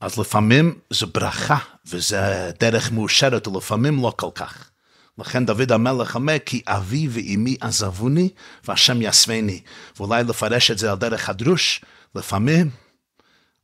[0.00, 4.70] אז לפעמים זו ברכה, וזה דרך מאושרת, ולפעמים לא כל כך.
[5.18, 8.28] לכן דוד המלך אומר, כי אבי ואימי עזבוני,
[8.64, 9.60] והשם יסווני.
[9.96, 12.70] ואולי לפרש את זה על דרך הדרוש, לפעמים,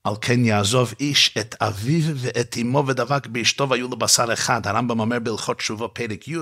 [0.04, 4.66] על כן יעזוב איש את אביו ואת אמו ודבק באשתו והיו לבשר אחד.
[4.66, 6.36] הרמב"ם אומר בהלכות תשובה פרק י',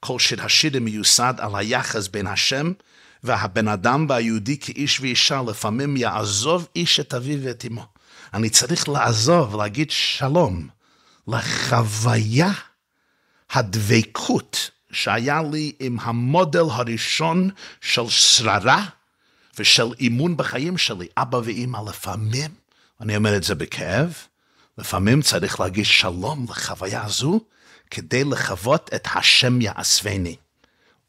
[0.00, 2.72] כל שיר השירים מיוסד על היחס בין השם
[3.22, 7.86] והבן אדם והיהודי כאיש ואישה, לפעמים יעזוב איש את אביו ואת אמו.
[8.34, 10.68] אני צריך לעזוב, להגיד שלום
[11.28, 12.52] לחוויה
[13.50, 17.50] הדבקות שהיה לי עם המודל הראשון
[17.80, 18.84] של שררה,
[19.58, 21.06] ושל אימון בחיים שלי.
[21.16, 22.50] אבא ואימא לפעמים,
[23.00, 24.14] אני אומר את זה בכאב,
[24.78, 27.40] לפעמים צריך להגיש שלום לחוויה הזו,
[27.90, 30.36] כדי לחוות את השם יאספני.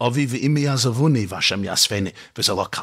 [0.08, 2.82] אבי ואמי יעזבוני והשם יאספני, וזה לא קל.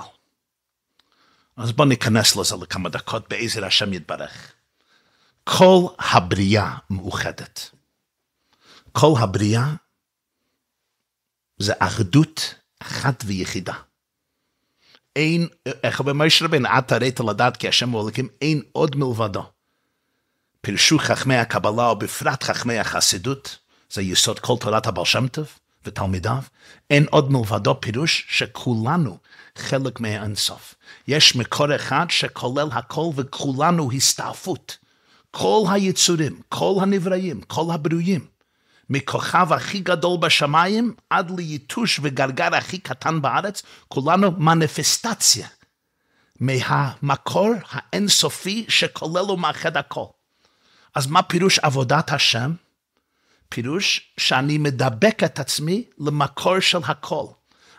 [1.56, 4.52] אז בואו ניכנס לזה לכמה דקות, בעזר השם יתברך.
[5.44, 7.70] כל הבריאה מאוחדת.
[8.92, 9.74] כל הבריאה
[11.58, 13.74] זה אחדות אחת ויחידה.
[15.16, 15.48] אין,
[15.82, 19.42] איך אומר משה רבינו, את הרית לדעת כי השם הוא אלוקים, אין עוד מלבדו.
[20.60, 23.58] פירשו חכמי הקבלה, ובפרט חכמי החסידות,
[23.90, 25.48] זה יסוד כל תורת הבעל שם טוב
[25.84, 26.42] ותלמידיו,
[26.90, 29.18] אין עוד מלבדו פירוש שכולנו
[29.56, 30.74] חלק מהאינסוף.
[31.08, 34.78] יש מקור אחד שכולל הכל וכולנו הסתעפות.
[35.30, 38.26] כל היצורים, כל הנבראים, כל הברואים,
[38.90, 45.48] מכוכב הכי גדול בשמיים עד ליתוש וגרגר הכי קטן בארץ, כולנו מניפסטציה
[46.40, 50.04] מהמקור האינסופי שכולל ומאחד הכל.
[50.94, 52.52] אז מה פירוש עבודת השם?
[53.48, 57.26] פירוש שאני מדבק את עצמי למקור של הכל.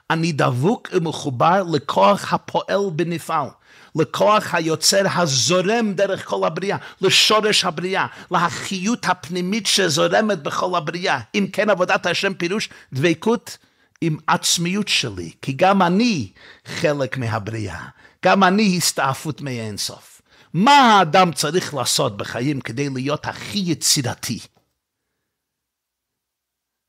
[0.09, 3.47] אני דבוק ומחובר לכוח הפועל בנפעל,
[3.95, 11.19] לכוח היוצר הזורם דרך כל הבריאה, לשורש הבריאה, להחיות הפנימית שזורמת בכל הבריאה.
[11.35, 13.57] אם כן עבודת השם פירוש דבקות
[14.01, 16.31] עם עצמיות שלי, כי גם אני
[16.65, 17.85] חלק מהבריאה,
[18.25, 20.21] גם אני הסתעפות מאינסוף.
[20.53, 24.39] מה האדם צריך לעשות בחיים כדי להיות הכי יצירתי?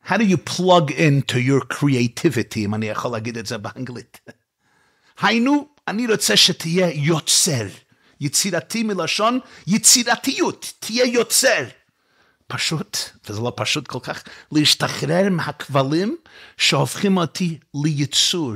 [0.07, 4.21] How do you plug into your creativity, אם אני יכול להגיד את זה באנגלית?
[5.23, 7.67] היינו, אני רוצה שתהיה יוצר.
[8.21, 11.65] יצירתי מלשון יצירתיות, תהיה יוצר.
[12.47, 12.97] פשוט,
[13.29, 14.23] וזה לא פשוט כל כך,
[14.53, 16.17] להשתחרר מהכבלים
[16.57, 18.55] שהופכים אותי ליצור.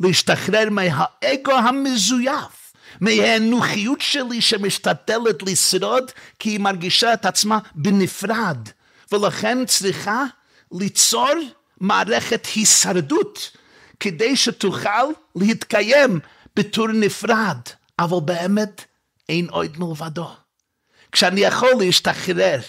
[0.00, 2.72] להשתחרר מהאגו המזויף.
[3.00, 8.68] מהאנוכיות שלי שמשתדלת לשרוד כי היא מרגישה את עצמה בנפרד
[9.12, 10.24] ולכן צריכה
[10.72, 11.30] ליצור
[11.80, 13.50] מערכת הישרדות
[14.00, 15.04] כדי שתוכל
[15.36, 16.20] להתקיים
[16.56, 17.58] בתור נפרד,
[17.98, 18.84] אבל באמת
[19.28, 20.30] אין עוד מלבדו.
[21.12, 22.60] כשאני יכול להשתחרר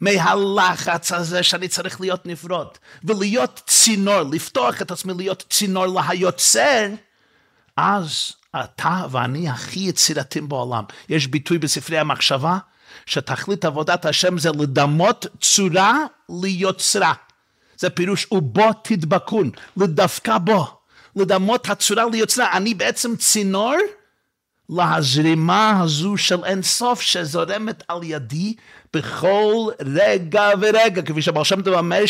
[0.00, 2.66] מהלחץ הזה שאני צריך להיות נפרד,
[3.04, 6.86] ולהיות צינור, לפתוח את עצמי להיות צינור להיוצר,
[7.76, 10.84] אז אתה ואני הכי יצירתים בעולם.
[11.08, 12.58] יש ביטוי בספרי המחשבה,
[13.06, 15.98] שתכלית עבודת השם זה לדמות צורה
[16.42, 17.12] ליוצרה.
[17.78, 20.81] זה פירוש ובו תדבקון, לדווקא בו,
[21.16, 22.56] לדמות הצורה ליוצרה.
[22.56, 23.74] אני בעצם צינור
[24.68, 28.54] להזרימה הזו של אינסוף שזורמת על ידי
[28.94, 32.02] בכל רגע ורגע, כפי שהבר שם טוב אומר,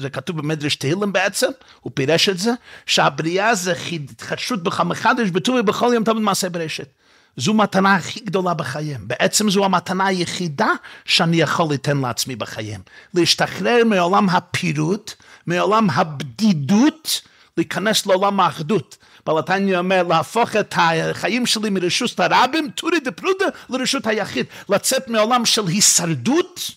[0.00, 1.50] זה כתוב במדרש תהילים בעצם,
[1.80, 2.52] הוא פירש את זה,
[2.86, 6.88] שהבריאה זה התחדשות בך מחדש, בטובי בכל יום תמיד מעשה ברשת.
[7.36, 9.00] זו מתנה הכי גדולה בחיים.
[9.02, 10.68] בעצם זו המתנה היחידה
[11.04, 12.80] שאני יכול ליתן לעצמי בחיים.
[13.14, 15.12] להשתחרר מעולם הפירוט,
[15.46, 17.22] מעולם הבדידות,
[17.60, 18.96] להיכנס לעולם האחדות.
[19.26, 24.46] בלתניה אומר להפוך את החיים שלי מרשות הרבים, טורי דפרודה, לרשות היחיד.
[24.68, 26.70] לצאת מעולם של הישרדות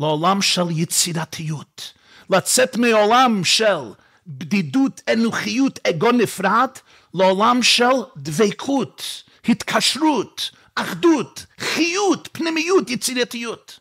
[0.00, 1.92] לעולם של יצירתיות.
[2.30, 3.78] לצאת מעולם של
[4.26, 6.70] בדידות, אנוכיות, אגו נפרד,
[7.14, 9.22] לעולם של דבקות.
[9.48, 13.80] התקשרות, אחדות, חיות, פנימיות, יצירתיות.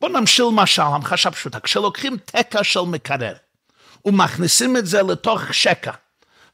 [0.00, 1.60] בואו נמשיל משל, המחשה פשוטה.
[1.60, 3.34] כשלוקחים תקע של מקרר
[4.04, 5.92] ומכניסים את זה לתוך שקע,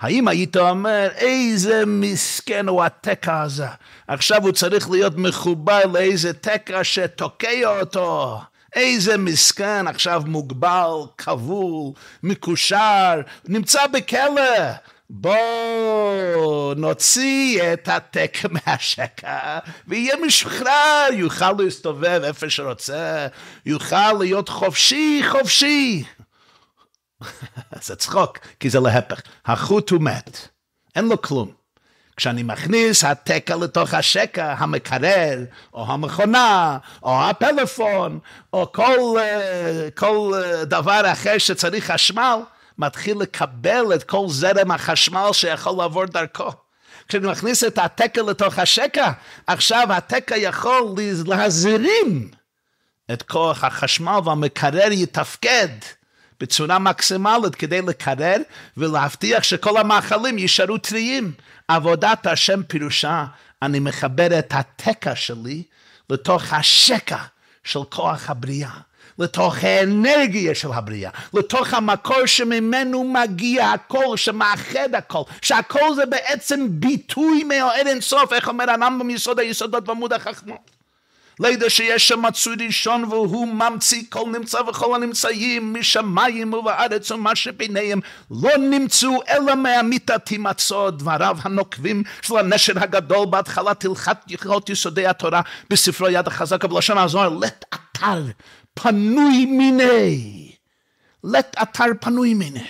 [0.01, 3.67] האם היית אומר, איזה מסכן הוא התקע הזה,
[4.09, 8.41] עכשיו הוא צריך להיות מחובר לאיזה תקע שתוקע אותו.
[8.75, 14.73] איזה מסכן, עכשיו מוגבל, כבול, מקושר, נמצא בכלא.
[15.11, 19.59] בואו נוציא את התק מהשקע
[19.89, 23.27] ויהיה משוחרר, יוכל להסתובב איפה שרוצה,
[23.67, 26.05] יוכל להיות חופשי, חופשי.
[27.87, 29.20] זה צחוק, כי זה להפך.
[29.46, 30.48] החוט הוא מת,
[30.96, 31.59] אין לו כלום.
[32.16, 35.38] כשאני מכניס התקע לתוך השקע, המקרר,
[35.74, 38.18] או המכונה, או הפלאפון,
[38.52, 42.38] או כל, אה, כל אה, דבר אחר שצריך חשמל,
[42.78, 46.50] מתחיל לקבל את כל זרם החשמל שיכול לעבור דרכו.
[47.09, 49.12] כשאני מכניס את התקע לתוך השקע,
[49.46, 50.94] עכשיו התקע יכול
[51.26, 52.31] להזרים
[53.12, 55.68] את כוח החשמל והמקרר יתפקד
[56.40, 58.37] בצורה מקסימלית כדי לקרר
[58.77, 61.33] ולהבטיח שכל המאכלים יישארו טריים.
[61.68, 63.24] עבודת השם פירושה,
[63.62, 65.62] אני מחבר את התקע שלי
[66.11, 67.18] לתוך השקע
[67.64, 68.70] של כוח הבריאה.
[69.18, 77.44] לתוך האנרגיה של הבריאה, לתוך המקור שממנו מגיע הכל, שמאחד הכל, שהכל זה בעצם ביטוי
[77.44, 80.78] מהאור אינסוף, איך אומר הרמב"ם יסוד היסודות בעמוד החכמות.
[81.40, 88.01] לידע שיש שם מצוי ראשון והוא ממציא כל נמצא וכל הנמצאים משמיים ובארץ ומה שביניהם.
[88.31, 95.40] לא נמצאו אלא מהמיתה תימצאו דבריו הנוקבים של הנשר הגדול בהתחלת הלכת הלכות יסודי התורה
[95.70, 98.22] בספרו יד החזקה בלשון הזוהר לט אתר
[98.74, 100.48] פנוי מיני
[101.24, 102.66] לט אתר פנוי מיני.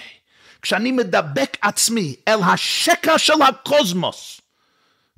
[0.62, 4.40] כשאני מדבק עצמי אל השקע של הקוסמוס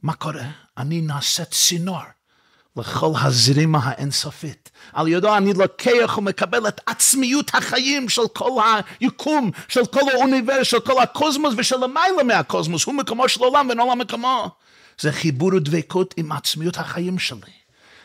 [0.03, 0.47] מה קורה?
[0.79, 2.01] אני נעשה צינור
[2.77, 4.71] לכל הזרימה האינסופית.
[4.93, 8.51] על ידו אני לוקח ומקבל את עצמיות החיים של כל
[9.01, 13.81] היקום, של כל האוניברס, של כל הקוסמוס ושל למעלה מהקוסמוס, הוא מקומו של עולם ואין
[13.81, 14.51] עולם מקומו.
[15.01, 17.61] זה חיבור ודבקות עם עצמיות החיים שלי.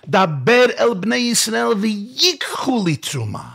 [0.07, 3.49] דבר אל בני ישראל ויקחו לי תרומה.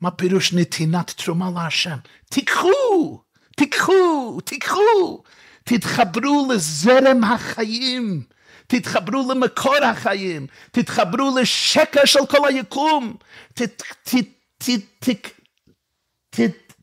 [0.00, 1.96] מה פירוש נתינת תרומה להשם?
[2.30, 3.20] תיקחו,
[3.56, 5.22] תיקחו, תיקחו,
[5.64, 8.22] תתחברו לזרם החיים.
[8.70, 13.16] תתחברו למקור החיים, תתחברו לשקע של כל היקום,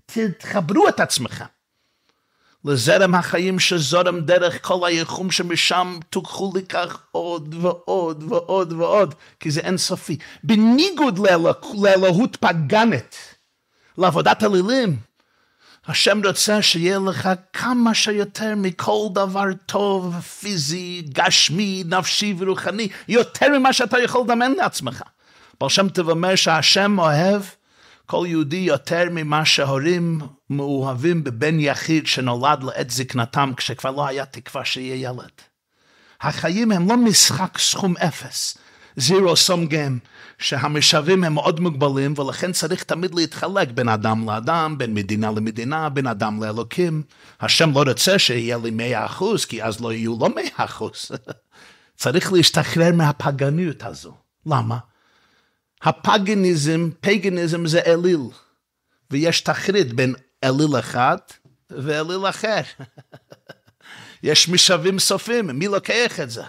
[0.05, 1.45] תתחברו את עצמכם
[2.65, 9.61] לזרם החיים שזורם דרך כל היקום שמשם תוכלו לקח עוד ועוד ועוד ועוד, כי זה
[9.61, 10.17] אינסופי.
[10.43, 11.19] בניגוד
[11.73, 13.15] לאלוהות פגנת,
[13.97, 14.97] לעבודת אלילים,
[15.87, 23.73] השם רוצה שיהיה לך כמה שיותר מכל דבר טוב, פיזי, גשמי, נפשי ורוחני, יותר ממה
[23.73, 25.03] שאתה יכול לדמיין לעצמך.
[25.61, 27.41] אבל שם טוב אומר שהשם אוהב
[28.05, 30.19] כל יהודי יותר ממה שהורים
[30.49, 35.31] מאוהבים בבן יחיד שנולד לעת זקנתם כשכבר לא היה תקווה שיהיה ילד.
[36.21, 38.57] החיים הם לא משחק סכום אפס,
[38.95, 39.99] זירו סום גיים.
[40.37, 46.07] שהמשאבים הם מאוד מוגבלים ולכן צריך תמיד להתחלק בין אדם לאדם, בין מדינה למדינה, בין
[46.07, 47.03] אדם לאלוקים.
[47.41, 51.11] השם לא רוצה שיהיה לי מאה אחוז, כי אז לא יהיו לו מאה אחוז.
[51.97, 54.13] צריך להשתחרר מהפגניות הזו.
[54.45, 54.77] למה?
[55.81, 58.21] הפגניזם, פגניזם זה אליל,
[59.11, 61.17] ויש תחריד בין אליל אחד
[61.69, 62.61] ואליל אחר.
[64.23, 66.43] יש משאבים סופים, מי לוקח את זה?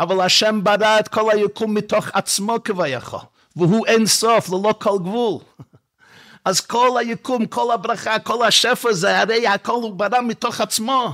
[0.00, 3.20] אבל השם ברא את כל היקום מתוך עצמו כביכול,
[3.56, 5.40] והוא אין סוף, ללא כל גבול.
[6.44, 11.12] אז כל היקום, כל הברכה, כל השפע זה הרי הכל הוא ברא מתוך עצמו,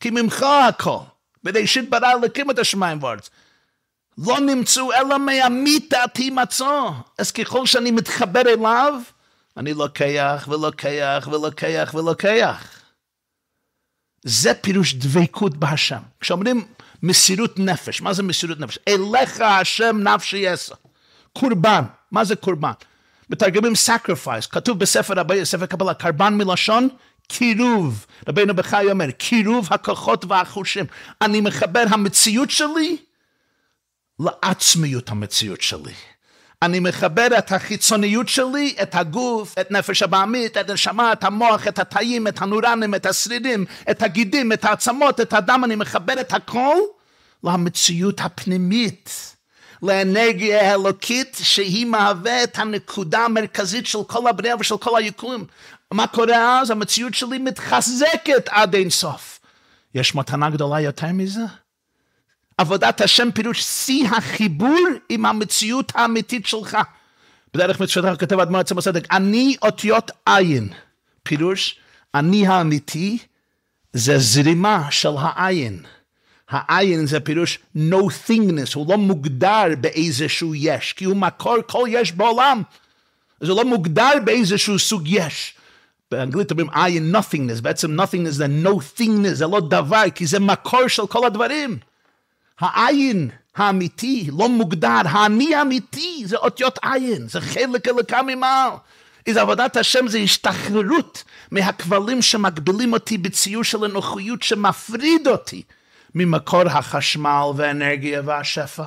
[0.00, 0.98] כי ממך הכל.
[1.44, 3.30] בראשית ברא אלוקים את השמיים וארץ.
[4.18, 6.90] לא נמצאו אלא מהמיתה תימצאו.
[7.18, 8.94] אז ככל שאני מתחבר אליו,
[9.56, 12.68] אני לוקח ולוקח ולוקח ולוקח.
[14.24, 16.00] זה פירוש דבקות בהשם.
[16.20, 16.66] כשאומרים
[17.02, 18.00] מסירות נפש.
[18.00, 18.78] מה זה מסירות נפש?
[18.88, 20.74] אליך השם נפשי עשה.
[21.32, 21.82] קורבן.
[22.12, 22.72] מה זה קורבן?
[23.30, 24.48] מתרגמים sacrifice.
[24.50, 26.88] כתוב בספר רבי, ספר קבלה, קרבן מלשון
[27.28, 28.06] קירוב.
[28.28, 30.84] רבינו בחי אומר, קירוב הכוחות והחושים.
[31.22, 32.96] אני מחבר המציאות שלי
[34.20, 35.92] לעצמיות המציאות שלי.
[36.62, 41.78] אני מחבר את החיצוניות שלי, את הגוף, את נפש הבעמית, את הנשמה, את המוח, את
[41.78, 46.76] התאים, את הנורנים, את השרידים, את הגידים, את העצמות, את הדם, אני מחבר את הכל
[47.44, 49.34] למציאות הפנימית,
[49.82, 55.44] לאנרגיה האלוקית שהיא מהווה את הנקודה המרכזית של כל הבריאה ושל כל היקום.
[55.92, 56.70] מה קורה אז?
[56.70, 59.40] המציאות שלי מתחזקת עד אין סוף.
[59.94, 61.67] יש מתנה גדולה יותר מזה?
[62.58, 66.76] עבודת השם פירוש שיא החיבור עם המציאות האמיתית שלך.
[67.54, 70.68] בדרך מצוותך כתב אדמו"ר עצם הסדק, אני אותיות עין.
[71.22, 71.76] פירוש,
[72.14, 73.18] אני האמיתי
[73.92, 75.82] זה זרימה של העין.
[76.50, 82.12] העין זה פירוש no thingness, הוא לא מוגדר באיזשהו יש, כי הוא מקור כל יש
[82.12, 82.62] בעולם.
[83.40, 85.54] זה לא מוגדר באיזשהו סוג יש.
[86.10, 90.88] באנגלית אומרים עין nothingness, בעצם nothingness זה no thingness, זה לא דבר, כי זה מקור
[90.88, 91.78] של כל הדברים.
[92.60, 98.70] העין האמיתי לא מוגדר, האני האמיתי זה אותיות עין, זה חלק אלוקה ממעל.
[99.26, 105.62] איזה עבודת השם זה השתחררות מהכבלים שמגבילים אותי בציור של אנוכיות שמפריד אותי
[106.14, 108.84] ממקור החשמל והאנרגיה והשפע.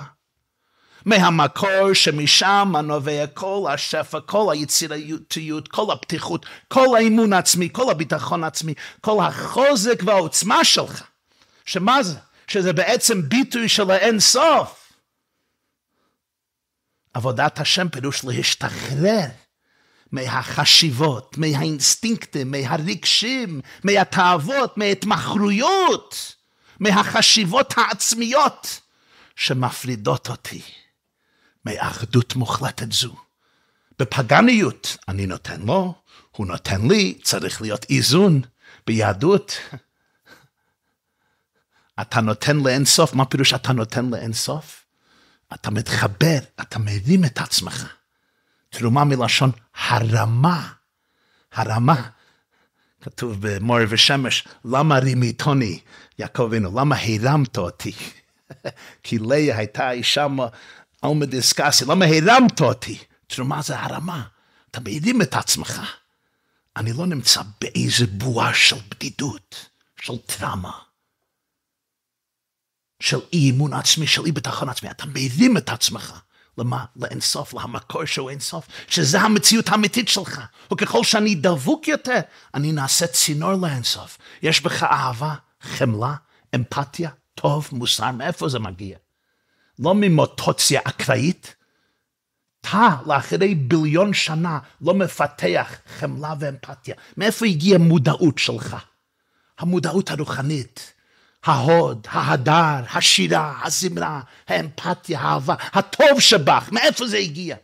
[1.05, 8.73] מהמקור שמשם הנובע כל השפע, כל היצירתיות, כל הפתיחות, כל האימון העצמי, כל הביטחון העצמי,
[9.01, 11.03] כל החוזק והעוצמה שלך.
[11.65, 12.15] שמה זה?
[12.51, 14.93] שזה בעצם ביטוי של האין סוף.
[17.13, 19.25] עבודת השם פירוש להשתחרר
[20.11, 26.35] מהחשיבות, מהאינסטינקטים, מהרגשים, מהתאוות, מההתמחרויות,
[26.79, 28.79] מהחשיבות העצמיות
[29.35, 30.61] שמפרידות אותי
[31.65, 33.15] מאחדות מוחלטת זו.
[33.99, 35.93] בפגניות אני נותן לו,
[36.31, 38.41] הוא נותן לי, צריך להיות איזון.
[38.87, 39.57] ביהדות,
[42.01, 44.85] אתה נותן לאינסוף, מה פירוש אתה נותן לאינסוף?
[45.53, 47.93] אתה מתחבר, אתה מרים את עצמך.
[48.69, 50.71] תרומה מלשון הרמה,
[51.51, 52.09] הרמה.
[53.01, 55.79] כתוב במור ושמש, למה רימיתוני,
[56.19, 57.93] יעקב אבינו, למה הרמת אותי?
[59.03, 60.27] כי לאה הייתה אישה
[61.01, 62.97] עלמה דיסקסי, למה הרמת אותי?
[63.27, 64.23] תרומה זה הרמה,
[64.71, 65.81] אתה מרים את עצמך.
[66.77, 69.69] אני לא נמצא באיזה בועה של בדידות,
[70.01, 70.71] של טראומה,
[73.01, 74.91] של אי אמון עצמי, של אי ביטחון עצמי.
[74.91, 76.19] אתה מרים את עצמך.
[76.57, 76.85] למה?
[76.95, 80.41] לאינסוף, למקור שהוא אינסוף, שזה המציאות האמיתית שלך.
[80.73, 82.19] וככל שאני דבוק יותר,
[82.53, 84.17] אני נעשה צינור לאינסוף.
[84.41, 86.13] יש בך אהבה, חמלה,
[86.55, 88.97] אמפתיה, טוב, מוסר, מאיפה זה מגיע?
[89.79, 91.55] לא ממוטוציה אקראית,
[92.61, 96.95] אתה לאחרי ביליון שנה לא מפתח חמלה ואמפתיה.
[97.17, 98.75] מאיפה הגיעה המודעות שלך?
[99.59, 100.93] המודעות הרוחנית,
[101.45, 107.55] ההוד, ההדר, השירה, הזמרה, האמפתיה, האהבה, הטוב שבך, מאיפה זה הגיע?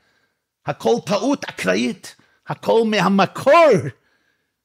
[0.65, 2.15] הכל טעות אקראית,
[2.47, 3.71] הכל מהמקור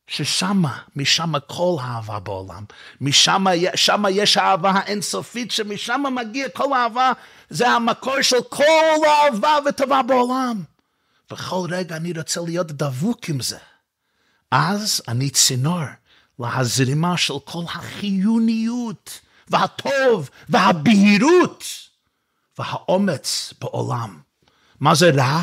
[0.06, 2.64] ששמה, משם כל האהבה בעולם,
[3.00, 3.44] משם
[3.74, 7.12] שמה יש האהבה האינסופית, שמשם מגיע כל האהבה,
[7.50, 10.62] זה המקור של כל האהבה וטובה בעולם.
[11.30, 13.58] בכל רגע אני רוצה להיות דבוק עם זה.
[14.50, 15.84] אז אני צינור
[16.38, 21.64] להזרימה של כל החיוניות, והטוב, והבהירות,
[22.58, 24.20] והאומץ בעולם.
[24.80, 25.42] מה זה רע?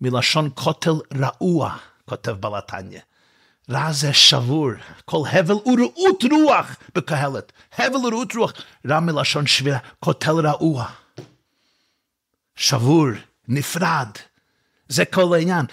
[0.00, 3.00] מלשון כותל רעוע, כותב בלתניה.
[3.70, 4.70] רע זה שבור,
[5.04, 7.52] כל הבל ורעות רוח בקהלת.
[7.78, 8.52] הבל ורעות רוח,
[8.88, 10.86] רע מלשון שבירה, כותל רעוע.
[12.56, 13.06] שבור,
[13.48, 14.08] נפרד,
[14.88, 15.66] זה כל העניין.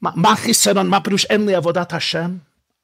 [0.00, 2.36] מה, מה חיסרון, מה פירוש אין לי עבודת השם?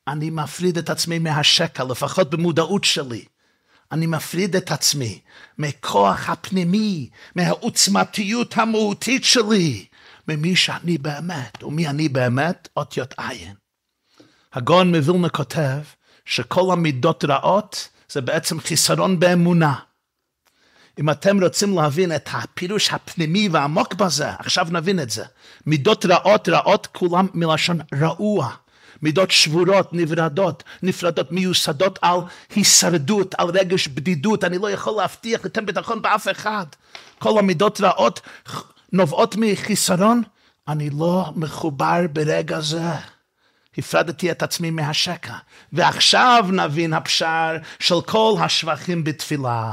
[0.09, 3.25] אני מפריד את עצמי מהשקע, לפחות במודעות שלי.
[3.93, 5.21] אני מפריד את עצמי
[5.59, 9.87] מכוח הפנימי, מהעוצמתיות המהותית שלי,
[10.29, 13.55] ממי שאני באמת, ומי אני באמת, אותיות עין.
[14.53, 15.79] הגאון מווילנה כותב
[16.25, 19.75] שכל המידות רעות זה בעצם חיסרון באמונה.
[21.01, 25.25] אם אתם רוצים להבין את הפירוש הפנימי והעמוק בזה, עכשיו נבין את זה.
[25.67, 28.55] מידות רעות, רעות כולם מלשון רעוע.
[29.03, 32.21] מידות שבורות, נברדות, נפרדות, מיוסדות על
[32.55, 34.45] הישרדות, על רגש בדידות.
[34.45, 36.67] אני לא יכול להבטיח, לתת ביטחון באף אחד.
[37.19, 38.21] כל המידות רעות
[38.93, 40.23] נובעות מחיסרון.
[40.69, 42.93] אני לא מחובר ברגע זה.
[43.79, 45.35] הפרדתי את עצמי מהשקע.
[45.73, 49.73] ועכשיו נבין הפשר של כל השבחים בתפילה.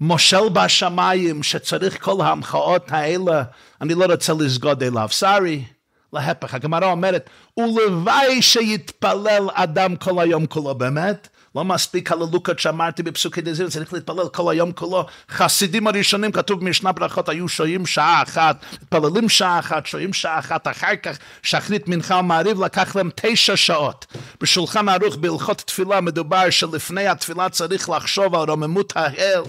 [0.00, 3.42] מושל בשמיים שצריך כל המחאות האלה,
[3.80, 5.64] אני לא רוצה לסגוד אליו, סארי.
[6.12, 11.28] להפך, הגמרא אומרת, ולוואי שיתפלל אדם כל היום כולו, באמת?
[11.54, 15.06] לא מספיק הללוקות שאמרתי בפסוקי דזיר, צריך להתפלל כל היום כולו.
[15.30, 20.68] חסידים הראשונים, כתוב במשנה ברכות, היו שוהים שעה אחת, מתפללים שעה אחת, שוהים שעה אחת,
[20.68, 24.06] אחר כך שחרית מנחה ומעריב, לקח להם תשע שעות.
[24.40, 29.42] בשולחן ערוך בהלכות תפילה מדובר שלפני התפילה צריך לחשוב על רוממות האל.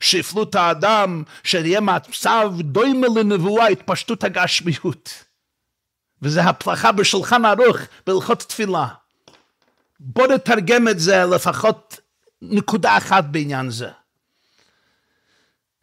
[0.00, 5.27] שפלות האדם, שיהיה מצב דומה לנבואה, התפשטות הגשמיות.
[6.22, 8.86] וזה הפלחה בשולחן ערוך בהלכות תפילה.
[10.00, 12.00] בוא נתרגם את זה לפחות
[12.42, 13.88] נקודה אחת בעניין זה.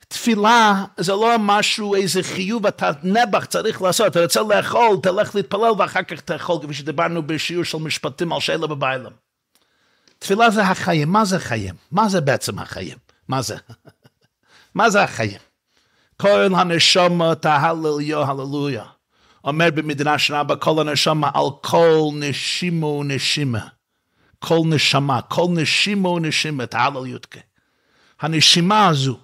[0.08, 5.72] תפילה זה לא משהו, איזה חיוב, אתה נבח צריך לעשות, אתה רוצה לאכול, תלך להתפלל
[5.78, 9.12] ואחר כך תאכול, כפי שדיברנו בשיעור של משפטים על שאלה בביילם.
[10.20, 11.76] תפילה זה החיים, מה זה חיים?
[11.92, 12.98] מה זה בעצם החיים?
[13.28, 13.58] מה זה?
[14.76, 15.40] מה זה החיים?
[16.18, 18.86] כל הנשמה תהללויה, הללויה.
[19.46, 23.68] אומר במדרש רבה, כל הנשמה על כל נשימו ונשימה.
[24.40, 27.40] כל נשמה, כל נשימה ונשימה, תהלל יודקה.
[28.22, 29.20] הנשימה הזו,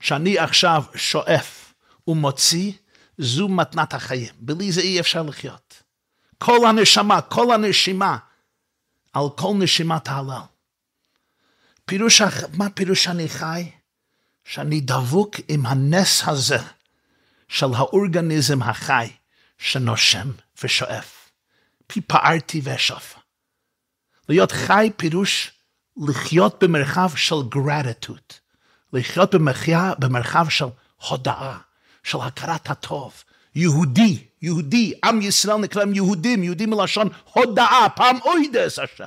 [0.00, 1.74] שאני עכשיו שואף
[2.08, 2.72] ומוציא,
[3.18, 4.34] זו מתנת החיים.
[4.40, 5.82] בלי זה אי אפשר לחיות.
[6.38, 8.16] כל הנשמה, כל הנשימה,
[9.12, 10.40] על כל נשימה תהלל.
[11.84, 13.70] פירוש, מה פירוש שאני חי?
[14.44, 16.58] שאני דבוק עם הנס הזה
[17.48, 19.08] של האורגניזם החי
[19.58, 20.30] שנושם
[20.62, 21.30] ושואף.
[21.86, 23.20] פי פערתי ואשפה.
[24.28, 25.52] להיות חי פירוש
[25.96, 28.20] לחיות במרחב של גרטיטוד,
[28.92, 30.64] לחיות במחיה, במרחב של
[31.08, 31.58] הודאה,
[32.02, 33.22] של הכרת הטוב.
[33.54, 39.04] יהודי, יהודי, עם ישראל נקראים יהודים, יהודים מלשון הודאה, פעם אוידס השם.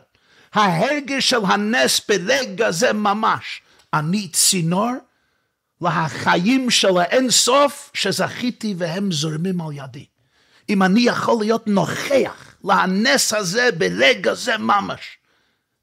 [0.54, 3.62] ההרגש של הנס ברגע זה ממש.
[3.93, 4.91] אני צינור
[5.82, 10.06] לחיים של האין סוף שזכיתי והם זורמים על ידי.
[10.70, 15.17] אם אני יכול להיות נוכח לנס הזה ברגע זה ממש,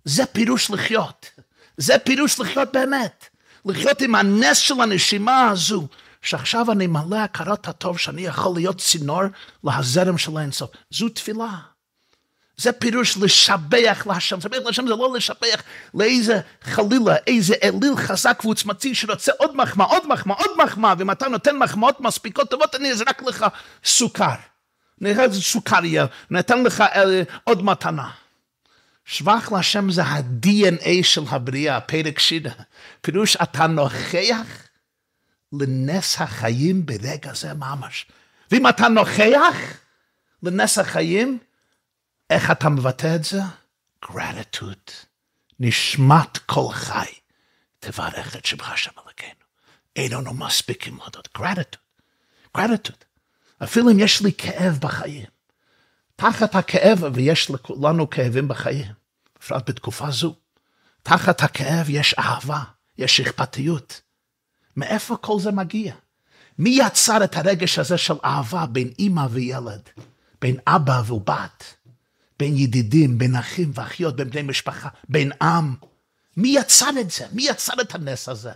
[0.04, 1.30] זה פירוש לחיות.
[1.76, 3.24] זה פירוש לחיות באמת.
[3.64, 5.86] לחיות עם הנס של הנשימה הזו,
[6.22, 9.22] שעכשיו אני מלא הכרת הטוב שאני יכול להיות צינור
[9.64, 10.70] להזרם של האינסוף.
[10.90, 11.56] זו תפילה.
[12.56, 14.36] זה פירוש לשבח להשם.
[14.36, 15.62] לשבח להשם זה לא לשבח
[15.94, 21.28] לאיזה חלילה, איזה אליל חזק ועוצמתי שרוצה עוד מחמאה, עוד מחמאה, עוד מחמאה, ואם אתה
[21.28, 23.46] נותן מחמאות מספיקות טובות, אני אזרק לך
[23.84, 24.34] סוכר.
[25.00, 28.10] נראה איזה סוכריה, נתן לך אה, עוד מתנה.
[29.04, 32.52] שבח להשם זה ה-DNA של הבריאה, פרק שידה.
[33.00, 34.46] פירוש אתה נוכח
[35.52, 38.06] לנס החיים ברגע זה ממש.
[38.50, 39.56] ואם אתה נוכח
[40.42, 41.38] לנס החיים,
[42.30, 43.40] איך אתה מבטא את זה?
[44.04, 44.92] gratitude.
[45.60, 47.12] נשמת כל חי,
[47.80, 49.46] תברך את שמך שם אלוקינו.
[49.96, 51.28] אין לנו מספיקים להודות.
[51.38, 52.00] gratitude.
[52.58, 53.04] gratitude.
[53.62, 55.26] אפילו אם יש לי כאב בחיים.
[56.16, 57.50] תחת הכאב, ויש
[57.82, 58.86] לנו כאבים בחיים,
[59.38, 60.34] בפרט בתקופה זו,
[61.02, 62.62] תחת הכאב יש אהבה,
[62.98, 64.00] יש אכפתיות.
[64.76, 65.94] מאיפה כל זה מגיע?
[66.58, 69.82] מי יצר את הרגש הזה של אהבה בין אימא וילד,
[70.40, 71.74] בין אבא ובת,
[72.38, 75.74] בין ידידים, בין אחים ואחיות, בין בני משפחה, בין עם?
[76.36, 77.26] מי יצר את זה?
[77.32, 78.52] מי יצר את הנס הזה?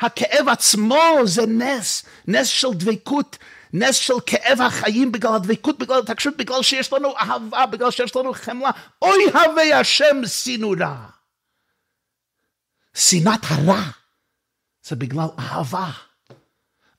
[0.00, 3.38] הכאב עצמו זה נס, נס של דבקות
[3.72, 8.32] נס של כאב החיים בגלל הדבקות, בגלל התקשות, בגלל שיש לנו אהבה, בגלל שיש לנו
[8.32, 8.70] חמלה.
[9.02, 11.06] אוי הווה השם שינו רע.
[12.94, 13.82] שנאת הרע
[14.82, 15.90] זה בגלל אהבה.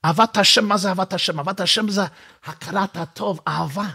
[0.05, 1.39] אהבת השם, מה זה אהבת השם?
[1.39, 2.01] אהבת השם זה
[2.43, 3.87] הכרת הטוב, אהבה.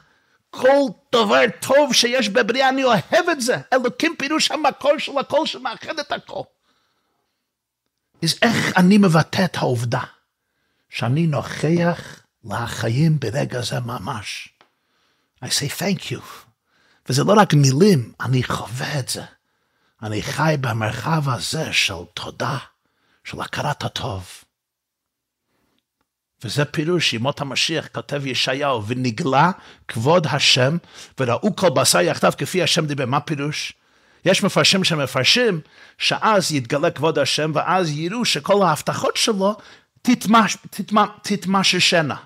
[0.50, 0.80] כל
[1.14, 3.56] דבר טוב שיש בבריאה, אני אוהב את זה.
[3.72, 6.42] אלוקים פירוש המקור של הכל שמאחד את הכל.
[8.22, 10.02] אז איך אני מבטא את העובדה
[10.88, 14.48] שאני נוכח לחיים ברגע זה ממש.
[15.44, 16.22] I say thank you.
[17.08, 19.22] וזה לא רק מילים, אני חווה את זה.
[20.02, 22.58] אני חי במרחב הזה של תודה,
[23.24, 24.24] של הכרת הטוב.
[26.44, 29.50] וזה פירוש ימות המשיח, כותב ישעיהו, ונגלה
[29.88, 30.76] כבוד השם,
[31.20, 33.06] וראו כל בשר יחדיו כפי השם דיבר.
[33.06, 33.72] מה פירוש?
[34.24, 35.60] יש מפרשים שמפרשים
[35.98, 39.56] שאז יתגלה כבוד השם, ואז יראו שכל ההבטחות שלו
[40.02, 42.16] תתמש, תתמש, תתמששנה.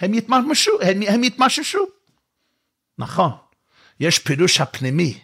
[0.00, 1.86] הם יתמששו, הם, הם יתמששו.
[2.98, 3.30] נכון,
[4.00, 5.18] יש פירוש הפנימי,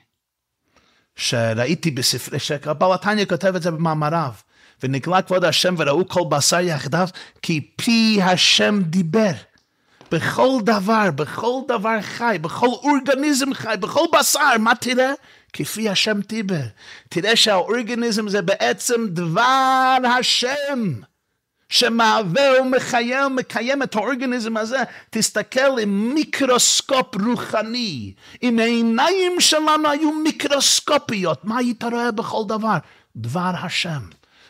[1.16, 4.32] שראיתי בספרי שקר, בעל כותב את זה במאמריו,
[4.82, 7.08] ונגלה כבוד השם וראו כל בשר יחדיו,
[7.42, 9.32] כי פי השם דיבר.
[10.10, 15.12] בכל דבר, בכל דבר חי, בכל אורגניזם חי, בכל בשר, מה תראה?
[15.52, 16.66] כפי השם דיבר.
[17.08, 20.92] תראה שהאורגניזם זה בעצם דבר השם.
[21.72, 28.12] שמהווה ומחיה ומקיים את האורגניזם הזה, תסתכל עם מיקרוסקופ רוחני.
[28.42, 32.76] אם העיניים שלנו היו מיקרוסקופיות, מה היית רואה בכל דבר?
[33.16, 34.00] דבר השם.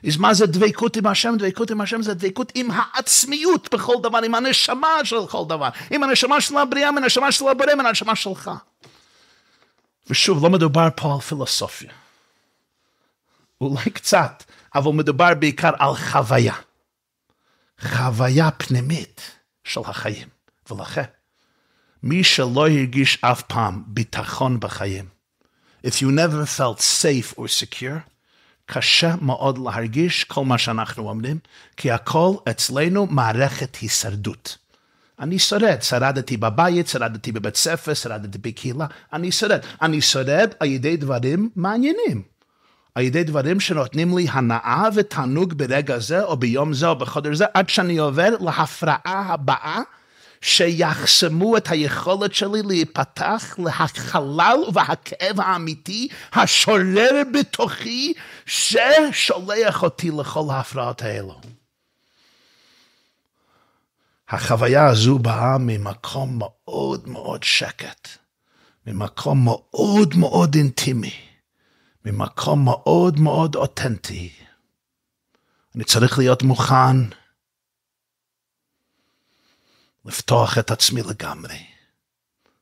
[0.06, 1.34] אז מה זה דבקות עם השם?
[1.38, 6.02] דבקות עם השם זה דבקות עם העצמיות בכל דבר, עם הנשמה של כל דבר, עם
[6.02, 8.50] הנשמה של הבריאה, עם הנשמה של הבורא, עם הנשמה שלך.
[10.10, 11.90] ושוב, לא מדובר פה על פילוסופיה.
[13.60, 14.44] אולי קצת,
[14.74, 16.54] אבל מדובר בעיקר על חוויה.
[17.82, 19.20] חוויה פנימית
[19.64, 20.28] של החיים.
[20.70, 21.02] ולכן,
[22.02, 25.04] מי שלא הרגיש אף פעם ביטחון בחיים,
[25.86, 27.98] if you never felt safe or secure,
[28.66, 31.38] קשה מאוד להרגיש כל מה שאנחנו אומרים,
[31.76, 34.58] כי הכל אצלנו מערכת הישרדות.
[35.20, 39.60] אני שורד, שרדתי בבית, שרדתי בבית ספר, שרדתי בקהילה, אני שורד.
[39.82, 42.31] אני שורד על ידי דברים מעניינים.
[42.94, 47.44] על ידי דברים שנותנים לי הנאה ותענוג ברגע זה, או ביום זה, או בחודש זה,
[47.54, 49.80] עד שאני עובר להפרעה הבאה,
[50.40, 58.12] שיחסמו את היכולת שלי להיפתח להחלל והכאב האמיתי השורר בתוכי,
[58.46, 61.40] ששולח אותי לכל ההפרעות האלו.
[64.28, 68.08] החוויה הזו באה ממקום מאוד מאוד שקט,
[68.86, 71.31] ממקום מאוד מאוד אינטימי.
[72.04, 74.32] ממקום מאוד מאוד אותנטי.
[75.74, 76.96] אני צריך להיות מוכן
[80.04, 81.66] לפתוח את עצמי לגמרי,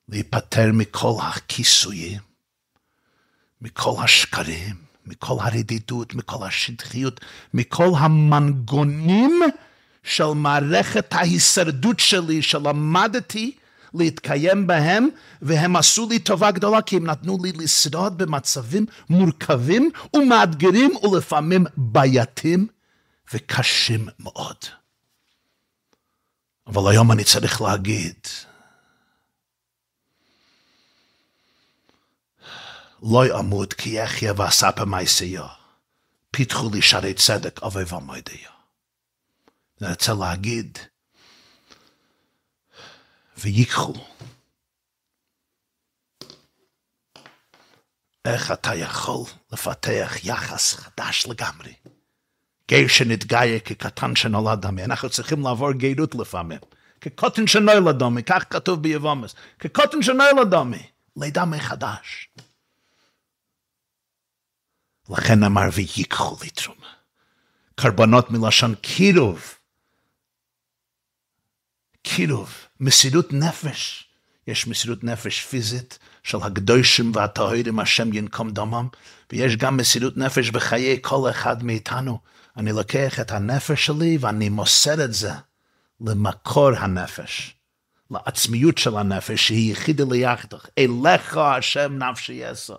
[0.08, 2.20] להיפטר מכל הכיסויים,
[3.60, 4.76] מכל השקרים,
[5.06, 7.20] מכל הרדידות, מכל השטחיות,
[7.54, 9.40] מכל המנגונים
[10.02, 13.56] של מערכת ההישרדות שלי שלמדתי
[13.94, 15.08] להתקיים בהם,
[15.42, 22.66] והם עשו לי טובה גדולה, כי הם נתנו לי לשרוד במצבים מורכבים ומאתגרים ולפעמים בעייתיים,
[23.34, 24.56] וקשים מאוד.
[26.66, 28.14] אבל היום אני צריך להגיד,
[33.02, 35.46] לא יעמוד כי יחיה ועשה במעשייה.
[36.30, 38.48] פיתחו לי שערי צדק אבי ומודיע.
[39.82, 40.78] אני רוצה להגיד,
[43.38, 43.94] ויקחו.
[48.24, 51.74] איך אתה יכול לפתח יחס חדש לגמרי?
[52.70, 54.84] גר שנתגאיה כקטן שנולד דמי.
[54.84, 56.58] אנחנו צריכים לעבור גאות לפעמים.
[57.00, 59.34] כקוטן שנולד דמי, כך כתוב ביבומס.
[59.58, 62.28] כקוטן שנולד דמי, לידה מחדש.
[65.10, 66.92] לכן אמר ויקחו לי תרומה.
[67.74, 69.54] קרבנות מלשון קירוב.
[72.02, 74.06] קירוב, מסירות נפש.
[74.46, 78.88] יש מסירות נפש פיזית של הקדושים והטהורים השם ינקום דמם,
[79.32, 82.18] ויש גם מסירות נפש בחיי כל אחד מאיתנו.
[82.56, 85.32] אני לוקח את הנפש שלי ואני מוסר את זה
[86.00, 87.54] למקור הנפש,
[88.10, 90.66] לעצמיות של הנפש שהיא יחידה ליחדך.
[90.78, 92.76] אליך השם נפשי יסו.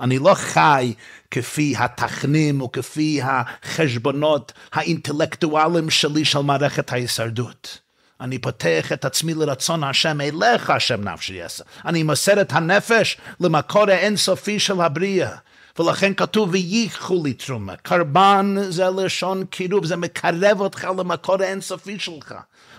[0.00, 0.94] אני לא חי
[1.30, 7.85] כפי התכנים או כפי החשבונות האינטלקטואליים שלי של מערכת ההישרדות.
[8.20, 11.64] אני פותח את עצמי לרצון השם, אליך השם נפשי יסע.
[11.84, 15.36] אני מוסר את הנפש למקור האינסופי של הבריאה.
[15.78, 17.76] ולכן כתוב וייחו לי תרומה.
[17.76, 22.34] קרבן זה לשון קירוב, זה מקרב אותך למקור האינסופי שלך.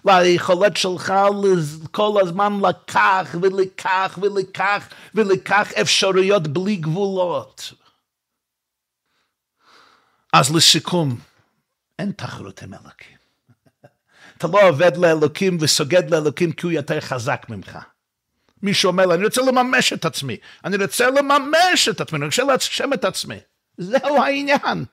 [0.05, 1.13] ליכולת שלך
[1.91, 7.73] כל הזמן לקח ולקח ולקח ולקח אפשרויות בלי גבולות.
[10.33, 11.17] אז לסיכום,
[11.99, 13.16] אין תחרות עם אלוקים.
[14.37, 17.77] אתה לא עובד לאלוקים וסוגד לאלוקים כי הוא יותר חזק ממך.
[18.63, 22.43] מישהו אומר לו, אני רוצה לממש את עצמי, אני רוצה לממש את עצמי, אני רוצה
[22.43, 23.37] להגשם את עצמי.
[23.77, 24.85] זהו העניין.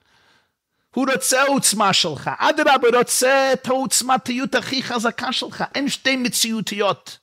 [0.95, 5.64] הוא רוצה עוצמה שלך, אדרבה, רוצה את העוצמתיות הכי חזקה שלך.
[5.74, 7.18] אין שתי מציאותיות.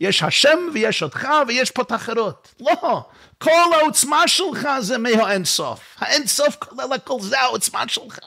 [0.00, 2.54] יש השם ויש אותך ויש פה תחרות.
[2.60, 3.04] לא,
[3.38, 5.80] כל העוצמה שלך זה מהאינסוף.
[5.98, 8.18] האינסוף כולל הכל, זה העוצמה שלך.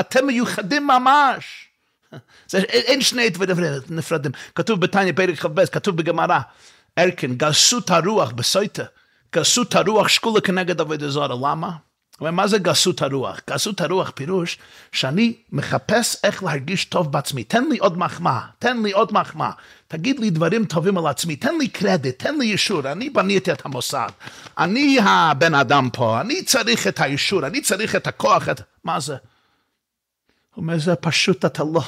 [0.00, 1.65] אתם מיוחדים ממש.
[2.50, 3.56] זה, אין שני דברים
[3.90, 4.32] נפרדים.
[4.54, 6.38] כתוב בתניא פרק כ"ב, כתוב בגמרא,
[6.98, 8.84] ארקן, גסות הרוח בסויטה,
[9.34, 11.70] גסות הרוח שקולה כנגד עבודה זרה, למה?
[12.20, 13.40] מה זה גסות הרוח?
[13.50, 14.58] גסות הרוח פירוש
[14.92, 17.44] שאני מחפש איך להרגיש טוב בעצמי.
[17.44, 19.50] תן לי עוד מחמאה, תן לי עוד מחמאה.
[19.88, 22.92] תגיד לי דברים טובים על עצמי, תן לי קרדיט, תן לי אישור.
[22.92, 24.08] אני בניתי את המוסד.
[24.58, 28.48] אני הבן אדם פה, אני צריך את האישור, אני צריך את הכוח.
[28.48, 28.60] את...
[28.84, 29.16] מה זה?
[30.56, 31.82] הוא אומר, זה פשוט, אתה לא,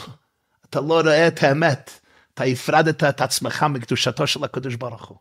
[0.70, 2.00] אתה לא רואה את האמת.
[2.34, 5.18] אתה הפרדת את עצמך מקדושתו של הקדוש ברוך הוא.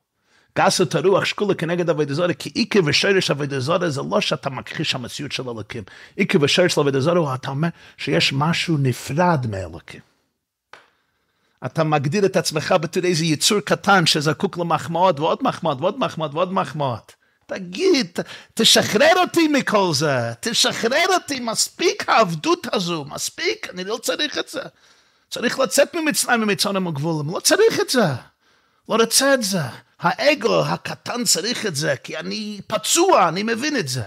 [0.58, 4.96] גסות הרוח שקולה כנגד אבי דזורי, כי איקר ושרש אבי דזורי זה לא שאתה מכחיש
[4.96, 5.84] המציאות של אלוקים.
[6.18, 7.68] איקר ושרש של אבי דזורי הוא אתה אומר
[7.98, 10.02] שיש משהו נפרד מאלוקים.
[11.66, 16.54] אתה מגדיר את עצמך בתור איזה יצור קטן שזקוק למחמאות ועוד מחמאות ועוד מחמאות ועוד
[16.54, 17.16] מחמאות.
[17.48, 18.20] תגיד,
[18.54, 24.62] תשחרר אותי מכל זה, תשחרר אותי, מספיק העבדות הזו, מספיק, אני לא צריך את זה.
[25.30, 28.06] צריך לצאת ממצרים ממצרים הגבולים, לא צריך את זה,
[28.90, 29.62] לא רוצה את זה.
[30.00, 34.04] האגו הקטן צריך את זה, כי אני פצוע, אני מבין את זה.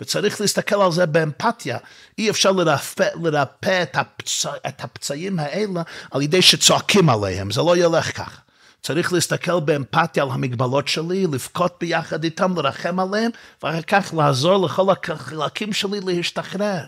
[0.00, 1.78] וצריך להסתכל על זה באמפתיה.
[2.18, 4.46] אי אפשר לרפא, לרפא את, הפצ...
[4.46, 8.40] את הפצעים האלה על ידי שצועקים עליהם, זה לא ילך כך.
[8.82, 13.30] צריך להסתכל באמפתיה על המגבלות שלי, לבכות ביחד איתם, לרחם עליהם,
[13.62, 16.84] ואחר כך לעזור לכל החלקים שלי להשתחרר.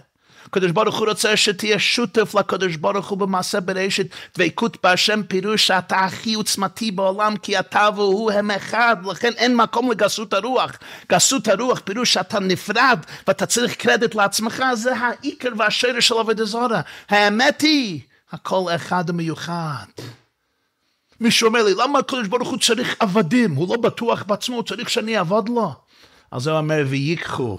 [0.47, 5.97] הקדוש ברוך הוא רוצה שתהיה שותף לקדוש ברוך הוא במעשה בראשית, דבקות בהשם פירוש שאתה
[5.97, 10.73] הכי עוצמתי בעולם, כי אתה והוא הם אחד, לכן אין מקום לגסות הרוח.
[11.13, 16.81] גסות הרוח פירוש שאתה נפרד ואתה צריך קרדיט לעצמך, זה העיקר והשרש של עבודה זרה.
[17.09, 18.01] האמת היא,
[18.33, 19.85] הכל אחד ומיוחד.
[21.21, 23.55] מישהו אומר לי, למה הקדוש ברוך הוא צריך עבדים?
[23.55, 25.75] הוא לא בטוח בעצמו, הוא צריך שאני אעבוד לו.
[26.31, 27.59] אז הוא אומר, ויקחו.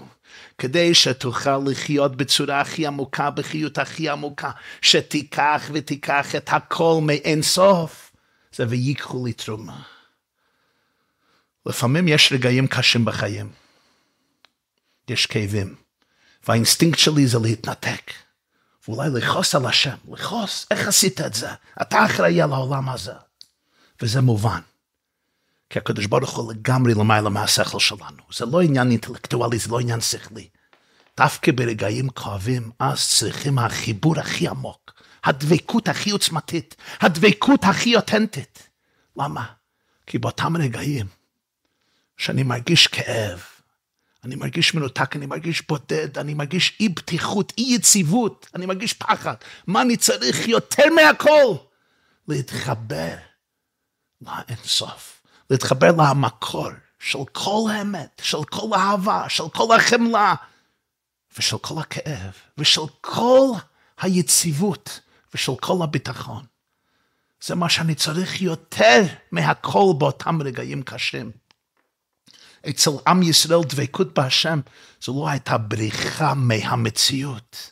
[0.57, 4.51] כדי שתוכל לחיות בצורה הכי עמוקה, בחיות הכי עמוקה,
[4.81, 8.11] שתיקח ותיקח את הכל מאין סוף,
[8.55, 9.81] זה ויקחו לי תרומה.
[11.65, 13.49] לפעמים יש רגעים קשים בחיים,
[15.07, 15.75] יש כאבים,
[16.47, 18.11] והאינסטינקט שלי זה להתנתק,
[18.87, 21.49] ואולי לכעוס על השם, לכעוס, איך עשית את זה?
[21.81, 23.13] אתה אחראי על העולם הזה.
[24.01, 24.59] וזה מובן.
[25.69, 28.23] כי הקדוש ברוך הוא לגמרי למעלה מהשכל שלנו.
[28.33, 30.49] זה לא עניין אינטלקטואלי, זה לא עניין שכלי.
[31.17, 38.69] דווקא ברגעים כואבים, אז צריכים החיבור הכי עמוק, הדבקות הכי עוצמתית, הדבקות הכי אותנטית.
[39.17, 39.45] למה?
[40.07, 41.05] כי באותם רגעים
[42.17, 43.43] שאני מרגיש כאב,
[44.23, 49.35] אני מרגיש מנותק, אני מרגיש בודד, אני מרגיש אי פתיחות, אי יציבות, אני מרגיש פחד.
[49.67, 51.55] מה אני צריך יותר מהכל?
[52.27, 53.15] להתחבר
[54.21, 56.69] לאינסוף, להתחבר למקור
[56.99, 60.35] של כל האמת, של כל האהבה, של כל החמלה,
[61.37, 63.47] ושל כל הכאב, ושל כל
[64.01, 64.99] היציבות,
[65.33, 66.45] ושל כל הביטחון.
[67.43, 71.31] זה מה שאני צריך יותר מהכל באותם רגעים קשים.
[72.69, 74.59] אצל עם ישראל דבקות בהשם
[75.01, 77.71] זו לא הייתה בריחה מהמציאות.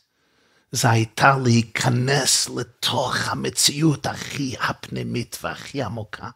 [0.71, 6.29] זה הייתה להיכנס לתוך המציאות הכי הפנימית והכי עמוקה.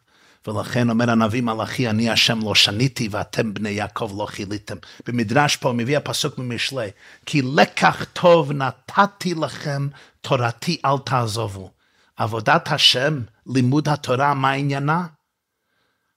[0.48, 4.76] ולכן אומר הנביא מלאכי, אני השם לא שניתי ואתם בני יעקב לא חיליתם.
[5.08, 6.90] במדרש פה מביא הפסוק ממשלי,
[7.26, 9.88] כי לקח טוב נתתי לכם,
[10.22, 11.72] תורתי אל תעזובו.
[12.18, 15.08] עבודת השם, לימוד התורה, מה עניינה?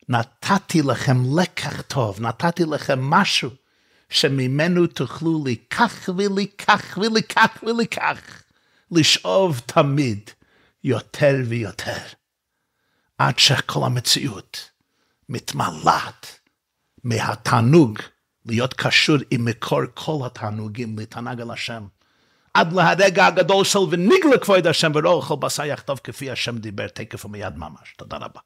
[0.08, 3.50] נתתי לכם לקח טוב, נתתי לכם משהו
[4.08, 8.18] שממנו תוכלו לקח ולקח ולקח ולקח,
[8.90, 10.30] לשאוב תמיד
[10.84, 11.98] יותר ויותר,
[13.18, 14.70] עד שכל המציאות
[15.28, 16.26] מתמלאת
[17.04, 17.98] מהתענוג
[18.46, 21.86] להיות קשור עם מקור כל התענוגים, להתענג על השם.
[22.54, 27.24] עד להרגע הגדול של ונגלה כבוד השם ורוח כל בשר יחטוף כפי השם דיבר תקף
[27.24, 27.94] ומיד ממש.
[27.96, 28.40] תודה רבה.